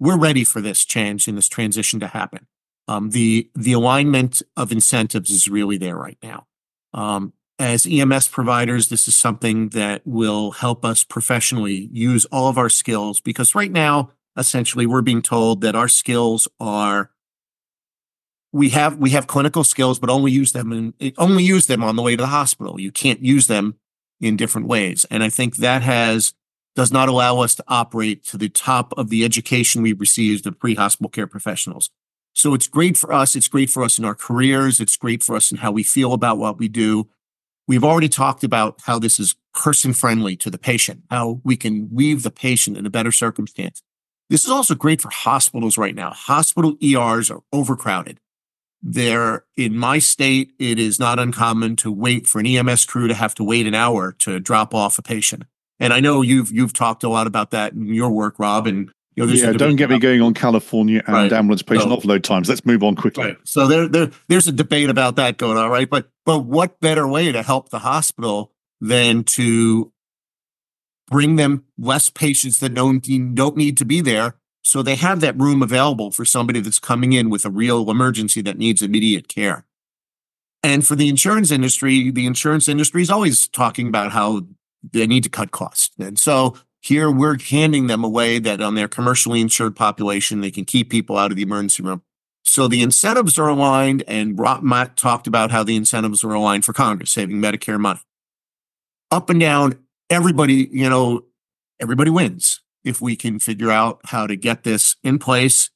we're 0.01 0.19
ready 0.19 0.43
for 0.43 0.61
this 0.61 0.85
change 0.85 1.29
and 1.29 1.39
this 1.39 1.49
transition 1.49 2.01
to 2.01 2.09
happen. 2.09 2.49
Um, 2.89 3.11
the 3.11 3.49
the 3.55 3.73
alignment 3.73 4.43
of 4.57 4.73
incentives 4.73 5.31
is 5.31 5.49
really 5.49 5.79
there 5.79 5.97
right 5.97 6.19
now. 6.25 6.49
Um, 6.95 7.33
as 7.59 7.87
EMS 7.87 8.29
providers, 8.29 8.89
this 8.89 9.07
is 9.07 9.15
something 9.15 9.69
that 9.71 10.03
will 10.05 10.53
help 10.53 10.85
us 10.85 11.05
professionally 11.05 11.89
use 11.93 12.25
all 12.27 12.49
of 12.49 12.57
our 12.57 12.69
skills 12.69 13.21
because 13.21 13.55
right 13.55 13.71
now, 13.71 14.11
essentially, 14.37 14.87
we're 14.87 15.03
being 15.03 15.23
told 15.23 15.61
that 15.61 15.77
our 15.77 15.89
skills 15.89 16.49
are 16.59 17.11
we 18.53 18.71
have 18.71 18.99
we 18.99 19.11
have 19.11 19.27
clinical 19.27 19.65
skills, 19.65 19.99
but 19.99 20.11
only 20.11 20.31
use 20.31 20.53
them 20.53 20.73
and 20.73 21.13
only 21.19 21.43
use 21.43 21.67
them 21.67 21.83
on 21.83 21.97
the 21.97 22.03
way 22.03 22.17
to 22.17 22.23
the 22.23 22.29
hospital. 22.29 22.81
You 22.81 22.93
can't 22.93 23.21
use 23.21 23.49
them 23.49 23.75
in 24.21 24.37
different 24.37 24.69
ways, 24.69 25.05
and 25.11 25.23
I 25.23 25.29
think 25.29 25.57
that 25.57 25.83
has 25.83 26.35
does 26.77 26.93
not 26.93 27.09
allow 27.09 27.41
us 27.41 27.55
to 27.57 27.65
operate 27.69 28.25
to 28.27 28.37
the 28.37 28.49
top 28.49 28.93
of 28.97 29.09
the 29.09 29.25
education 29.25 29.83
we 29.83 29.93
received 29.93 30.47
of 30.47 30.59
pre-hospital 30.59 31.09
care 31.09 31.27
professionals. 31.27 31.91
So 32.35 32.53
it's 32.53 32.67
great 32.67 32.97
for 32.97 33.13
us. 33.13 33.37
It's 33.37 33.49
great 33.49 33.71
for 33.71 33.83
us 33.83 33.99
in 33.99 34.05
our 34.05 34.15
careers. 34.15 34.81
It's 34.81 34.97
great 34.97 35.23
for 35.23 35.37
us 35.37 35.51
in 35.51 35.59
how 35.59 35.73
we 35.73 35.83
feel 35.83 36.13
about 36.13 36.39
what 36.39 36.59
we 36.59 36.69
do. 36.69 37.09
We've 37.67 37.85
already 37.85 38.09
talked 38.09 38.45
about 38.45 38.81
how 38.83 38.99
this 38.99 39.19
is 39.19 39.37
person 39.55 39.95
friendly 39.95 40.37
to 40.37 40.51
the 40.51 40.59
patient, 40.59 41.05
how 41.11 41.41
we 41.45 41.57
can 41.57 41.89
weave 41.91 42.23
the 42.23 42.31
patient 42.31 42.77
in 42.77 42.85
a 42.85 42.91
better 42.91 43.13
circumstance. 43.13 43.83
This 44.29 44.45
is 44.45 44.51
also 44.51 44.75
great 44.75 45.01
for 45.01 45.11
hospitals 45.11 45.79
right 45.79 45.95
now. 45.95 46.11
Hospital 46.11 46.77
ERs 46.83 47.31
are 47.31 47.43
overcrowded. 47.53 48.19
There, 48.83 49.45
in 49.57 49.77
my 49.77 49.99
state, 49.99 50.53
it 50.59 50.79
is 50.79 50.99
not 50.99 51.19
uncommon 51.19 51.77
to 51.77 51.91
wait 51.91 52.27
for 52.27 52.41
an 52.41 52.47
EMS 52.47 52.85
crew 52.85 53.09
to 53.09 53.15
have 53.15 53.35
to 53.37 53.45
wait 53.45 53.67
an 53.67 53.75
hour 53.75 54.13
to 54.19 54.41
drop 54.41 54.75
off 54.75 54.99
a 54.99 55.03
patient. 55.03 55.45
And 55.81 55.93
I 55.93 56.01
know 56.01 56.21
you've 56.21 56.53
you've 56.53 56.75
talked 56.75 57.03
a 57.03 57.09
lot 57.09 57.27
about 57.27 57.51
that 57.53 57.73
in 57.73 57.95
your 57.95 58.11
work, 58.11 58.39
Rob. 58.39 58.67
And 58.67 58.91
you 59.17 59.27
know, 59.27 59.33
yeah, 59.33 59.53
don't 59.53 59.77
get 59.77 59.91
me 59.91 59.99
going 59.99 60.21
on 60.21 60.35
California 60.35 61.03
and 61.07 61.15
right. 61.15 61.33
ambulance 61.33 61.63
patient 61.63 61.91
no. 61.91 61.97
offload 61.97 62.23
times. 62.23 62.49
Let's 62.49 62.65
move 62.65 62.83
on 62.83 62.97
quickly. 62.97 63.25
Right. 63.25 63.37
So 63.45 63.67
there, 63.67 63.89
there, 63.89 64.11
there's 64.29 64.49
a 64.49 64.53
debate 64.53 64.91
about 64.91 65.17
that 65.17 65.37
going 65.37 65.57
on, 65.57 65.71
right? 65.71 65.89
But 65.89 66.11
but 66.25 66.41
what 66.41 66.81
better 66.81 67.07
way 67.07 67.31
to 67.31 67.43
help 67.43 67.69
the 67.69 67.81
hospital 67.81 68.53
than 68.81 69.25
to 69.25 69.93
bring 71.09 71.37
them 71.37 71.65
less 71.79 72.09
patients 72.09 72.59
that 72.61 72.75
don't 72.75 73.35
don't 73.35 73.57
need 73.57 73.77
to 73.79 73.85
be 73.85 74.01
there 74.01 74.37
so 74.65 74.83
they 74.83 74.97
have 74.97 75.21
that 75.21 75.39
room 75.39 75.63
available 75.63 76.11
for 76.11 76.25
somebody 76.25 76.59
that's 76.59 76.79
coming 76.79 77.13
in 77.13 77.29
with 77.29 77.45
a 77.45 77.51
real 77.51 77.91
emergency 77.91 78.41
that 78.43 78.59
needs 78.59 78.81
immediate 78.83 79.29
care. 79.29 79.67
And 80.63 80.87
for 80.87 80.97
the 80.97 81.11
insurance 81.11 81.51
industry, 81.51 82.11
the 82.11 82.25
insurance 82.25 82.69
industry 82.69 83.03
is 83.03 83.11
always 83.11 83.47
talking 83.47 83.87
about 83.87 84.13
how 84.13 84.47
they 84.83 85.07
need 85.07 85.23
to 85.25 85.29
cut 85.29 85.51
costs. 85.51 85.91
And 85.99 86.19
so 86.19 86.57
here 86.85 87.11
we're 87.11 87.39
handing 87.39 87.87
them 87.87 88.05
a 88.05 88.09
way 88.09 88.39
that 88.39 88.61
on 88.61 88.75
their 88.75 88.89
commercially 88.89 89.41
insured 89.41 89.75
population, 89.75 90.43
they 90.43 90.51
can 90.51 90.67
keep 90.67 90.91
people 90.91 91.17
out 91.17 91.31
of 91.31 91.37
the 91.37 91.43
emergency 91.43 91.83
room. 91.83 92.03
So 92.43 92.69
the 92.69 92.83
incentives 92.83 93.39
are 93.39 93.49
aligned, 93.49 94.05
and 94.07 94.39
Matt 94.63 94.95
talked 94.95 95.27
about 95.27 95.51
how 95.51 95.65
the 95.65 95.77
incentives 95.77 96.23
are 96.23 96.35
aligned 96.35 96.67
for 96.67 96.75
Congress, 96.75 97.11
saving 97.11 97.37
Medicare 97.41 97.81
money. 97.81 98.01
Up 99.11 99.31
and 99.31 99.41
down, 99.41 99.79
everybody, 100.11 100.69
you 100.71 100.91
know, 100.91 101.25
everybody 101.81 102.11
wins 102.11 102.61
if 102.85 103.01
we 103.01 103.17
can 103.17 103.39
figure 103.39 103.71
out 103.71 104.01
how 104.05 104.27
to 104.27 104.37
get 104.37 104.65
this 104.65 104.97
in 105.03 105.19
place 105.19 105.71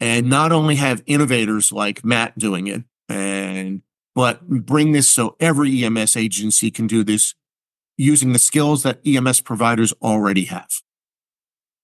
and 0.00 0.30
not 0.30 0.50
only 0.50 0.76
have 0.76 1.02
innovators 1.04 1.72
like 1.72 2.06
Matt 2.06 2.38
doing 2.38 2.68
it 2.68 2.84
and 3.06 3.82
but 4.14 4.48
bring 4.48 4.92
this 4.92 5.10
so 5.10 5.36
every 5.40 5.84
EMS 5.84 6.16
agency 6.16 6.70
can 6.70 6.86
do 6.86 7.04
this 7.04 7.34
using 7.96 8.32
the 8.32 8.38
skills 8.38 8.82
that 8.82 9.00
EMS 9.06 9.40
providers 9.40 9.92
already 10.02 10.44
have. 10.44 10.68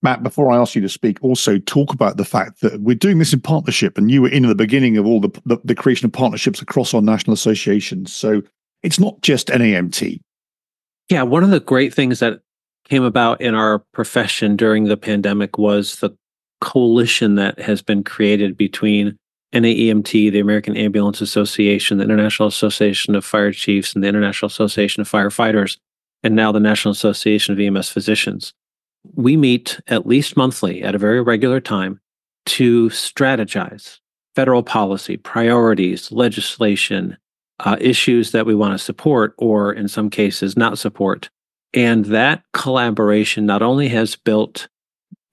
Matt, 0.03 0.23
before 0.23 0.51
I 0.51 0.57
ask 0.57 0.73
you 0.73 0.81
to 0.81 0.89
speak, 0.89 1.19
also 1.21 1.59
talk 1.59 1.93
about 1.93 2.17
the 2.17 2.25
fact 2.25 2.61
that 2.61 2.81
we're 2.81 2.95
doing 2.95 3.19
this 3.19 3.33
in 3.33 3.39
partnership, 3.39 3.97
and 3.97 4.09
you 4.09 4.23
were 4.23 4.29
in 4.29 4.45
at 4.45 4.49
the 4.49 4.55
beginning 4.55 4.97
of 4.97 5.05
all 5.05 5.19
the, 5.19 5.29
the, 5.45 5.57
the 5.63 5.75
creation 5.75 6.07
of 6.07 6.11
partnerships 6.11 6.61
across 6.61 6.93
our 6.93 7.01
national 7.01 7.35
associations. 7.35 8.11
So 8.11 8.41
it's 8.81 8.99
not 8.99 9.21
just 9.21 9.47
NAEMT. 9.47 10.19
Yeah, 11.09 11.23
one 11.23 11.43
of 11.43 11.51
the 11.51 11.59
great 11.59 11.93
things 11.93 12.19
that 12.19 12.39
came 12.89 13.03
about 13.03 13.41
in 13.41 13.53
our 13.53 13.79
profession 13.93 14.55
during 14.55 14.85
the 14.85 14.97
pandemic 14.97 15.57
was 15.57 15.97
the 15.97 16.09
coalition 16.61 17.35
that 17.35 17.59
has 17.59 17.81
been 17.81 18.03
created 18.03 18.57
between 18.57 19.17
NAEMT, 19.53 20.31
the 20.31 20.39
American 20.39 20.77
Ambulance 20.77 21.21
Association, 21.21 21.97
the 21.97 22.05
International 22.05 22.47
Association 22.47 23.13
of 23.15 23.25
Fire 23.25 23.51
Chiefs, 23.51 23.93
and 23.93 24.03
the 24.03 24.07
International 24.07 24.47
Association 24.47 25.01
of 25.01 25.09
Firefighters, 25.09 25.77
and 26.23 26.35
now 26.35 26.51
the 26.51 26.59
National 26.59 26.91
Association 26.91 27.53
of 27.53 27.59
EMS 27.59 27.89
Physicians. 27.89 28.53
We 29.15 29.35
meet 29.35 29.79
at 29.87 30.05
least 30.05 30.37
monthly 30.37 30.83
at 30.83 30.95
a 30.95 30.99
very 30.99 31.21
regular 31.21 31.59
time 31.59 31.99
to 32.47 32.89
strategize 32.89 33.99
federal 34.35 34.63
policy, 34.63 35.17
priorities, 35.17 36.11
legislation, 36.11 37.17
uh, 37.59 37.77
issues 37.79 38.31
that 38.31 38.45
we 38.45 38.55
want 38.55 38.73
to 38.73 38.83
support, 38.83 39.33
or 39.37 39.73
in 39.73 39.87
some 39.87 40.09
cases, 40.09 40.57
not 40.57 40.77
support. 40.77 41.29
And 41.73 42.05
that 42.05 42.43
collaboration 42.53 43.45
not 43.45 43.61
only 43.61 43.87
has 43.89 44.15
built 44.15 44.67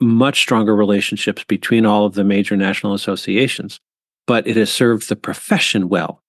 much 0.01 0.41
stronger 0.41 0.77
relationships 0.77 1.45
between 1.45 1.85
all 1.85 2.07
of 2.07 2.15
the 2.15 2.25
major 2.25 2.57
national 2.57 2.95
associations, 2.95 3.81
but 4.27 4.47
it 4.47 4.57
has 4.57 4.71
served 4.71 5.09
the 5.09 5.17
profession 5.17 5.89
well 5.89 6.23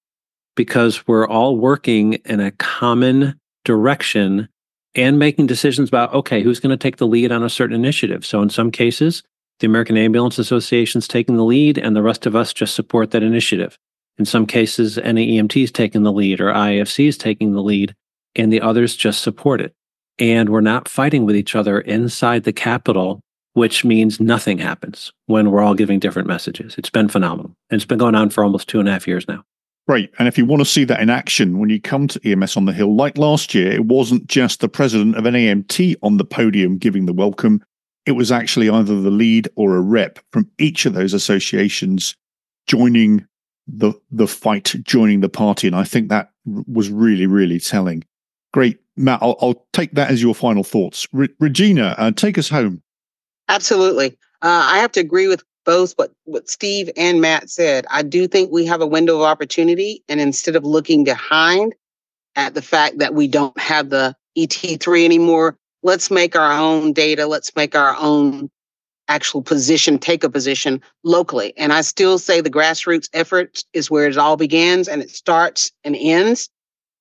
because 0.55 1.07
we're 1.07 1.27
all 1.27 1.57
working 1.57 2.13
in 2.25 2.39
a 2.39 2.51
common 2.51 3.39
direction 3.69 4.49
and 4.95 5.19
making 5.19 5.45
decisions 5.45 5.89
about 5.89 6.13
okay, 6.13 6.41
who's 6.41 6.60
going 6.60 6.75
to 6.77 6.82
take 6.82 6.97
the 6.97 7.05
lead 7.05 7.32
on 7.32 7.43
a 7.43 7.49
certain 7.49 7.75
initiative. 7.75 8.25
So 8.25 8.41
in 8.41 8.49
some 8.49 8.71
cases, 8.71 9.21
the 9.60 9.67
American 9.67 9.97
Ambulance 9.97 10.39
Association 10.39 10.99
is 10.99 11.08
taking 11.08 11.36
the 11.36 11.43
lead, 11.43 11.77
and 11.77 11.95
the 11.95 12.01
rest 12.01 12.25
of 12.25 12.36
us 12.36 12.53
just 12.53 12.73
support 12.73 13.12
that 13.12 13.23
initiative. 13.23 13.77
In 14.17 14.25
some 14.25 14.45
cases, 14.45 14.97
NAEMT 14.97 15.63
is 15.63 15.71
taking 15.71 16.03
the 16.03 16.12
lead, 16.12 16.41
or 16.41 16.51
IAFC 16.51 17.08
is 17.08 17.17
taking 17.17 17.53
the 17.53 17.62
lead, 17.62 17.93
and 18.36 18.51
the 18.51 18.62
others 18.62 18.95
just 18.95 19.21
support 19.21 19.62
it 19.62 19.75
and 20.19 20.49
we're 20.49 20.62
not 20.62 20.89
fighting 20.89 21.25
with 21.25 21.36
each 21.36 21.55
other 21.55 21.79
inside 21.79 22.43
the 22.43 22.53
Capitol, 22.53 23.21
which 23.53 23.86
means 23.86 24.19
nothing 24.19 24.60
happens 24.60 25.13
when 25.25 25.49
we're 25.49 25.62
all 25.62 25.73
giving 25.73 25.99
different 25.99 26.27
messages. 26.27 26.75
It's 26.77 26.89
been 26.89 27.08
phenomenal. 27.08 27.55
And 27.69 27.77
it's 27.77 27.86
been 27.86 27.97
going 27.97 28.15
on 28.15 28.29
for 28.29 28.43
almost 28.43 28.67
two 28.67 28.79
and 28.79 28.89
a 28.89 28.91
half 28.91 29.08
years 29.08 29.27
now. 29.27 29.43
Right. 29.89 30.12
And 30.19 30.28
if 30.28 30.38
you 30.38 30.45
want 30.45 30.60
to 30.60 30.67
see 30.67 30.84
that 30.84 30.99
in 30.99 31.10
action, 31.10 31.58
when 31.58 31.71
you 31.71 31.82
come 31.82 32.08
to 32.10 32.21
EMS 32.23 32.56
on 32.56 32.65
the 32.65 32.73
Hill, 32.73 32.95
like 32.95 33.17
last 33.17 33.56
year, 33.56 33.71
it 33.71 33.86
wasn't 33.86 34.28
just 34.28 34.60
the 34.60 34.69
president 34.69 35.17
of 35.17 35.23
NAEMT 35.23 35.95
on 36.04 36.17
the 36.17 36.23
podium 36.23 36.78
giving 36.78 37.08
the 37.08 37.12
welcome. 37.12 37.63
It 38.06 38.12
was 38.12 38.32
actually 38.32 38.69
either 38.69 39.02
the 39.02 39.10
lead 39.10 39.49
or 39.56 39.75
a 39.75 39.82
rep 39.82 40.19
from 40.32 40.47
each 40.60 40.86
of 40.86 40.93
those 40.93 41.15
associations 41.15 42.15
joining 42.67 43.25
the 43.65 43.93
the 44.12 44.28
fight, 44.28 44.75
joining 44.84 45.21
the 45.21 45.30
party. 45.30 45.65
And 45.65 45.75
I 45.75 45.86
think 45.86 46.10
that 46.10 46.30
was 46.45 46.91
really, 46.91 47.25
really 47.25 47.60
telling. 47.60 48.04
Great. 48.54 48.78
Matt, 48.95 49.23
I'll, 49.23 49.38
I'll 49.41 49.65
take 49.73 49.93
that 49.93 50.12
as 50.12 50.21
your 50.21 50.36
final 50.36 50.63
thoughts. 50.63 51.08
Re- 51.13 51.34
Regina, 51.39 51.95
uh, 51.97 52.12
take 52.12 52.38
us 52.38 52.49
home. 52.49 52.84
Absolutely. 53.47 54.19
Uh, 54.43 54.69
I 54.71 54.78
have 54.78 54.91
to 54.91 54.99
agree 54.99 55.28
with 55.28 55.43
both 55.69 55.93
what, 55.97 56.12
what 56.23 56.49
Steve 56.49 56.89
and 56.97 57.21
Matt 57.21 57.47
said. 57.47 57.86
I 57.91 58.01
do 58.01 58.27
think 58.27 58.51
we 58.51 58.65
have 58.65 58.82
a 58.82 58.88
window 58.88 59.17
of 59.17 59.21
opportunity. 59.21 60.03
And 60.10 60.19
instead 60.19 60.55
of 60.55 60.63
looking 60.63 61.03
behind 61.03 61.75
at 62.36 62.55
the 62.55 62.62
fact 62.63 62.97
that 62.97 63.13
we 63.13 63.27
don't 63.27 63.55
have 63.60 63.91
the 63.91 64.15
ET3 64.36 65.05
anymore, 65.05 65.58
let's 65.84 66.10
make 66.10 66.36
our 66.36 66.51
own 66.53 66.91
data. 66.91 67.27
Let's 67.27 67.55
make 67.55 67.75
our 67.75 67.95
own 67.99 68.49
actual 69.10 69.43
position, 69.43 69.99
take 69.99 70.23
a 70.23 70.29
position 70.32 70.82
locally. 71.03 71.53
And 71.55 71.71
I 71.71 71.82
still 71.82 72.17
say 72.17 72.41
the 72.41 72.49
grassroots 72.49 73.08
effort 73.13 73.63
is 73.71 73.91
where 73.91 74.08
it 74.08 74.17
all 74.17 74.38
begins 74.38 74.88
and 74.88 75.03
it 75.03 75.12
starts 75.12 75.71
and 75.84 75.95
ends. 75.95 76.49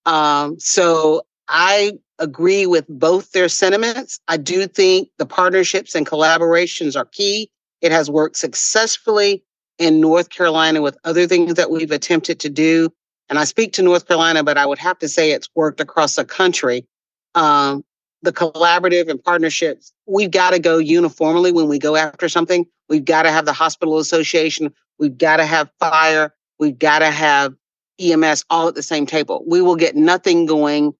Um, 0.04 0.60
so 0.60 1.22
I 1.48 1.92
agree 2.18 2.66
with 2.66 2.84
both 2.86 3.32
their 3.32 3.48
sentiments. 3.48 4.20
I 4.28 4.36
do 4.36 4.66
think 4.66 5.08
the 5.16 5.24
partnerships 5.24 5.94
and 5.94 6.06
collaborations 6.06 6.96
are 6.96 7.06
key. 7.06 7.50
It 7.80 7.92
has 7.92 8.10
worked 8.10 8.36
successfully 8.36 9.44
in 9.78 10.00
North 10.00 10.30
Carolina 10.30 10.82
with 10.82 10.98
other 11.04 11.26
things 11.26 11.54
that 11.54 11.70
we've 11.70 11.90
attempted 11.90 12.40
to 12.40 12.50
do. 12.50 12.92
And 13.28 13.38
I 13.38 13.44
speak 13.44 13.72
to 13.74 13.82
North 13.82 14.08
Carolina, 14.08 14.42
but 14.42 14.58
I 14.58 14.66
would 14.66 14.78
have 14.78 14.98
to 15.00 15.08
say 15.08 15.30
it's 15.30 15.48
worked 15.54 15.80
across 15.80 16.16
the 16.16 16.24
country. 16.24 16.86
Um, 17.34 17.84
the 18.22 18.32
collaborative 18.32 19.08
and 19.08 19.22
partnerships, 19.22 19.92
we've 20.06 20.30
got 20.30 20.50
to 20.50 20.58
go 20.58 20.78
uniformly 20.78 21.52
when 21.52 21.68
we 21.68 21.78
go 21.78 21.94
after 21.94 22.28
something. 22.28 22.66
We've 22.88 23.04
got 23.04 23.22
to 23.22 23.30
have 23.30 23.44
the 23.44 23.52
hospital 23.52 23.98
association. 23.98 24.74
We've 24.98 25.16
got 25.16 25.36
to 25.36 25.46
have 25.46 25.70
fire. 25.78 26.34
We've 26.58 26.78
got 26.78 27.00
to 27.00 27.10
have 27.10 27.54
EMS 28.00 28.44
all 28.50 28.68
at 28.68 28.74
the 28.74 28.82
same 28.82 29.06
table. 29.06 29.44
We 29.46 29.60
will 29.60 29.76
get 29.76 29.94
nothing 29.94 30.46
going 30.46 30.94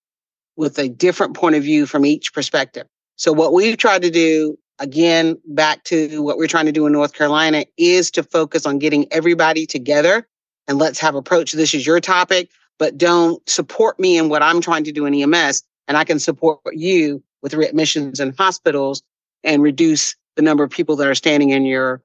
with 0.57 0.79
a 0.79 0.89
different 0.89 1.35
point 1.35 1.57
of 1.57 1.63
view 1.63 1.87
from 1.87 2.05
each 2.05 2.33
perspective. 2.33 2.87
So 3.17 3.33
what 3.33 3.53
we've 3.53 3.77
tried 3.77 4.03
to 4.03 4.11
do, 4.11 4.59
again, 4.79 5.39
back 5.47 5.85
to 5.85 6.23
what 6.23 6.39
we're 6.39 6.47
trying 6.47 6.67
to 6.67 6.73
do 6.73 6.87
in 6.87 6.93
North 6.93 7.13
Carolina, 7.13 7.65
is 7.77 8.11
to 8.13 8.23
focus 8.23 8.67
on 8.67 8.79
getting 8.79 9.11
everybody 9.13 9.67
together 9.67 10.27
and 10.67 10.79
let's 10.79 10.99
have 11.01 11.15
approach. 11.15 11.53
This 11.53 11.75
is 11.75 11.87
your 11.87 12.01
topic, 12.01 12.51
but 12.79 12.99
don't 12.99 13.47
support 13.49 13.99
me 13.99 14.19
in 14.19 14.29
what 14.29 14.43
I'm 14.43 14.61
trying 14.61 14.85
to 14.85 14.93
do 14.93 15.07
in 15.07 15.15
EMS. 15.15 15.63
And 15.87 15.97
I 15.97 16.05
can 16.05 16.19
support 16.19 16.61
you 16.73 17.23
with 17.43 17.53
readmissions 17.53 18.21
in 18.21 18.35
hospitals 18.37 19.03
and 19.45 19.63
reduce 19.63 20.15
the 20.37 20.43
number 20.43 20.65
of 20.65 20.71
people 20.71 20.97
that 20.97 21.09
are 21.09 21.15
standing 21.15 21.51
in 21.51 21.65
your 21.65 22.03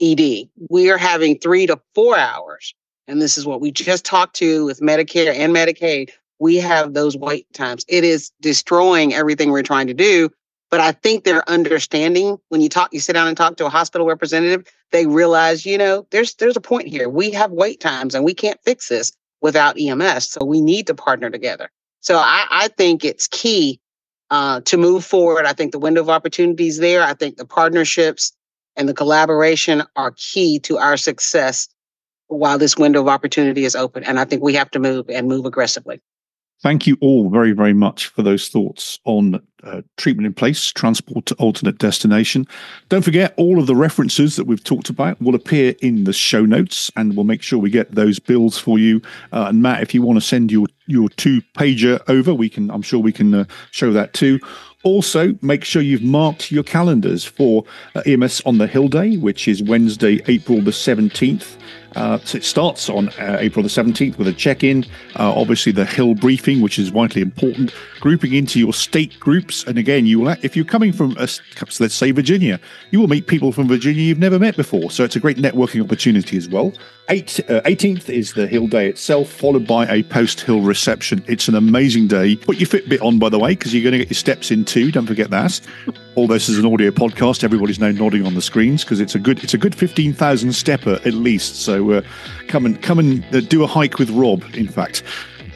ED. 0.00 0.48
We 0.70 0.90
are 0.90 0.98
having 0.98 1.38
three 1.38 1.66
to 1.66 1.80
four 1.94 2.16
hours. 2.16 2.74
And 3.06 3.20
this 3.20 3.36
is 3.36 3.44
what 3.44 3.60
we 3.60 3.70
just 3.70 4.04
talked 4.04 4.36
to 4.36 4.64
with 4.64 4.80
Medicare 4.80 5.34
and 5.34 5.54
Medicaid 5.54 6.10
we 6.38 6.56
have 6.56 6.94
those 6.94 7.16
wait 7.16 7.50
times. 7.52 7.84
It 7.88 8.04
is 8.04 8.30
destroying 8.40 9.14
everything 9.14 9.50
we're 9.50 9.62
trying 9.62 9.86
to 9.86 9.94
do. 9.94 10.30
But 10.74 10.80
I 10.80 10.90
think 10.90 11.22
they're 11.22 11.48
understanding 11.48 12.36
when 12.48 12.60
you 12.60 12.68
talk, 12.68 12.92
you 12.92 12.98
sit 12.98 13.12
down 13.12 13.28
and 13.28 13.36
talk 13.36 13.58
to 13.58 13.66
a 13.66 13.70
hospital 13.70 14.08
representative, 14.08 14.66
they 14.90 15.06
realize, 15.06 15.64
you 15.64 15.78
know, 15.78 16.04
there's 16.10 16.34
there's 16.34 16.56
a 16.56 16.60
point 16.60 16.88
here. 16.88 17.08
We 17.08 17.30
have 17.30 17.52
wait 17.52 17.78
times 17.78 18.12
and 18.12 18.24
we 18.24 18.34
can't 18.34 18.58
fix 18.64 18.88
this 18.88 19.12
without 19.40 19.78
EMS. 19.78 20.30
So 20.30 20.44
we 20.44 20.60
need 20.60 20.88
to 20.88 20.94
partner 20.96 21.30
together. 21.30 21.70
So 22.00 22.16
I, 22.16 22.46
I 22.50 22.68
think 22.76 23.04
it's 23.04 23.28
key 23.28 23.78
uh, 24.30 24.62
to 24.62 24.76
move 24.76 25.04
forward. 25.04 25.46
I 25.46 25.52
think 25.52 25.70
the 25.70 25.78
window 25.78 26.00
of 26.00 26.10
opportunity 26.10 26.66
is 26.66 26.78
there. 26.78 27.04
I 27.04 27.14
think 27.14 27.36
the 27.36 27.46
partnerships 27.46 28.32
and 28.74 28.88
the 28.88 28.94
collaboration 28.94 29.84
are 29.94 30.12
key 30.16 30.58
to 30.58 30.78
our 30.78 30.96
success 30.96 31.68
while 32.26 32.58
this 32.58 32.76
window 32.76 33.00
of 33.00 33.06
opportunity 33.06 33.64
is 33.64 33.76
open. 33.76 34.02
And 34.02 34.18
I 34.18 34.24
think 34.24 34.42
we 34.42 34.54
have 34.54 34.72
to 34.72 34.80
move 34.80 35.08
and 35.08 35.28
move 35.28 35.46
aggressively. 35.46 36.00
Thank 36.62 36.86
you 36.86 36.96
all 37.00 37.28
very, 37.28 37.52
very 37.52 37.74
much 37.74 38.06
for 38.08 38.22
those 38.22 38.48
thoughts 38.48 38.98
on 39.04 39.40
uh, 39.64 39.82
treatment 39.96 40.26
in 40.26 40.34
place, 40.34 40.72
transport 40.72 41.26
to 41.26 41.34
alternate 41.34 41.78
destination. 41.78 42.46
Don't 42.88 43.04
forget, 43.04 43.34
all 43.36 43.58
of 43.58 43.66
the 43.66 43.76
references 43.76 44.36
that 44.36 44.46
we've 44.46 44.64
talked 44.64 44.88
about 44.88 45.20
will 45.20 45.34
appear 45.34 45.74
in 45.82 46.04
the 46.04 46.12
show 46.12 46.44
notes, 46.44 46.90
and 46.96 47.16
we'll 47.16 47.24
make 47.24 47.42
sure 47.42 47.58
we 47.58 47.70
get 47.70 47.94
those 47.94 48.18
bills 48.18 48.58
for 48.58 48.78
you. 48.78 49.02
Uh, 49.32 49.46
and 49.48 49.62
Matt, 49.62 49.82
if 49.82 49.94
you 49.94 50.02
want 50.02 50.16
to 50.18 50.26
send 50.26 50.50
your 50.50 50.66
your 50.86 51.08
two 51.10 51.40
pager 51.54 52.00
over, 52.08 52.34
we 52.34 52.48
can. 52.48 52.70
I'm 52.70 52.82
sure 52.82 53.00
we 53.00 53.12
can 53.12 53.34
uh, 53.34 53.44
show 53.70 53.92
that 53.92 54.12
too. 54.12 54.38
Also, 54.84 55.34
make 55.40 55.64
sure 55.64 55.80
you've 55.80 56.02
marked 56.02 56.52
your 56.52 56.62
calendars 56.62 57.24
for 57.24 57.64
uh, 57.94 58.02
EMS 58.06 58.42
on 58.44 58.58
the 58.58 58.66
Hill 58.66 58.88
Day, 58.88 59.16
which 59.16 59.48
is 59.48 59.62
Wednesday, 59.62 60.20
April 60.26 60.60
the 60.60 60.72
17th. 60.72 61.56
Uh, 61.96 62.18
so 62.20 62.38
it 62.38 62.44
starts 62.44 62.88
on 62.88 63.08
uh, 63.10 63.36
April 63.40 63.62
the 63.62 63.68
17th 63.68 64.18
with 64.18 64.28
a 64.28 64.32
check 64.32 64.64
in. 64.64 64.84
Uh, 65.18 65.32
obviously, 65.34 65.72
the 65.72 65.84
Hill 65.84 66.14
briefing, 66.14 66.60
which 66.60 66.78
is 66.78 66.88
vitally 66.88 67.22
important. 67.22 67.74
Grouping 68.00 68.34
into 68.34 68.58
your 68.58 68.72
state 68.72 69.18
groups. 69.20 69.64
And 69.64 69.78
again, 69.78 70.06
you 70.06 70.20
will, 70.20 70.36
if 70.42 70.56
you're 70.56 70.64
coming 70.64 70.92
from, 70.92 71.12
a, 71.12 71.28
let's 71.80 71.94
say, 71.94 72.10
Virginia, 72.10 72.60
you 72.90 73.00
will 73.00 73.08
meet 73.08 73.26
people 73.26 73.52
from 73.52 73.68
Virginia 73.68 74.02
you've 74.02 74.18
never 74.18 74.38
met 74.38 74.56
before. 74.56 74.90
So 74.90 75.04
it's 75.04 75.16
a 75.16 75.20
great 75.20 75.38
networking 75.38 75.82
opportunity 75.82 76.36
as 76.36 76.48
well. 76.48 76.72
Eight, 77.10 77.40
18th 77.48 78.08
uh, 78.08 78.12
is 78.12 78.32
the 78.32 78.46
Hill 78.46 78.66
Day 78.66 78.88
itself, 78.88 79.28
followed 79.28 79.66
by 79.66 79.86
a 79.88 80.02
post 80.04 80.40
Hill 80.40 80.62
reception. 80.62 81.22
It's 81.26 81.48
an 81.48 81.54
amazing 81.54 82.08
day. 82.08 82.36
Put 82.36 82.56
your 82.56 82.68
Fitbit 82.68 83.02
on, 83.02 83.18
by 83.18 83.28
the 83.28 83.38
way, 83.38 83.50
because 83.50 83.74
you're 83.74 83.82
going 83.82 83.92
to 83.92 83.98
get 83.98 84.08
your 84.08 84.14
steps 84.14 84.50
in 84.50 84.64
too. 84.64 84.90
Don't 84.90 85.06
forget 85.06 85.30
that. 85.30 85.60
All 86.14 86.26
this 86.26 86.48
is 86.48 86.58
an 86.58 86.64
audio 86.64 86.90
podcast. 86.90 87.44
Everybody's 87.44 87.78
now 87.78 87.90
nodding 87.90 88.24
on 88.24 88.34
the 88.34 88.40
screens 88.40 88.84
because 88.84 89.00
it's 89.00 89.14
a 89.14 89.18
good 89.18 89.42
it's 89.44 89.52
a 89.52 89.58
good 89.58 89.74
15,000 89.74 90.52
stepper 90.52 90.98
at 91.04 91.12
least. 91.12 91.56
So 91.56 91.83
come 92.48 92.66
and 92.66 92.82
come 92.82 92.98
and 92.98 93.24
uh, 93.34 93.40
do 93.40 93.62
a 93.62 93.66
hike 93.66 93.98
with 93.98 94.10
Rob. 94.10 94.42
In 94.54 94.68
fact, 94.68 95.02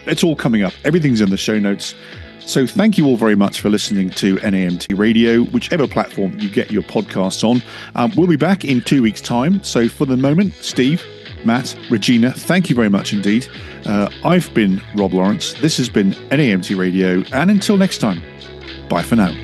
it's 0.07 0.25
all 0.25 0.37
coming 0.37 0.63
up. 0.63 0.73
Everything's 0.85 1.21
in 1.21 1.31
the 1.31 1.37
show 1.37 1.59
notes. 1.59 1.95
So 2.41 2.67
thank 2.67 2.97
you 2.97 3.05
all 3.05 3.19
very 3.19 3.35
much 3.35 3.61
for 3.61 3.69
listening 3.69 4.09
to 4.11 4.37
NAEMT 4.37 4.99
Radio, 4.99 5.43
whichever 5.43 5.87
platform 5.87 6.39
you 6.39 6.49
get 6.49 6.71
your 6.71 6.83
podcasts 6.83 7.45
on. 7.45 7.63
Um, 7.95 8.11
we'll 8.17 8.27
be 8.27 8.37
back 8.37 8.65
in 8.65 8.81
two 8.81 9.03
weeks' 9.03 9.21
time. 9.21 9.63
So 9.63 9.87
for 9.87 10.07
the 10.07 10.17
moment, 10.17 10.55
Steve, 10.55 11.05
Matt, 11.45 11.77
Regina, 11.91 12.33
thank 12.33 12.71
you 12.71 12.75
very 12.75 12.89
much 12.89 13.13
indeed. 13.13 13.47
Uh, 13.85 14.09
I've 14.25 14.53
been 14.55 14.81
Rob 14.95 15.13
Lawrence. 15.13 15.53
This 15.61 15.77
has 15.77 15.91
been 15.91 16.13
NAEMT 16.31 16.79
Radio. 16.79 17.23
And 17.35 17.51
until 17.51 17.77
next 17.77 17.99
time, 17.99 18.23
bye 18.89 19.03
for 19.03 19.17
now. 19.17 19.35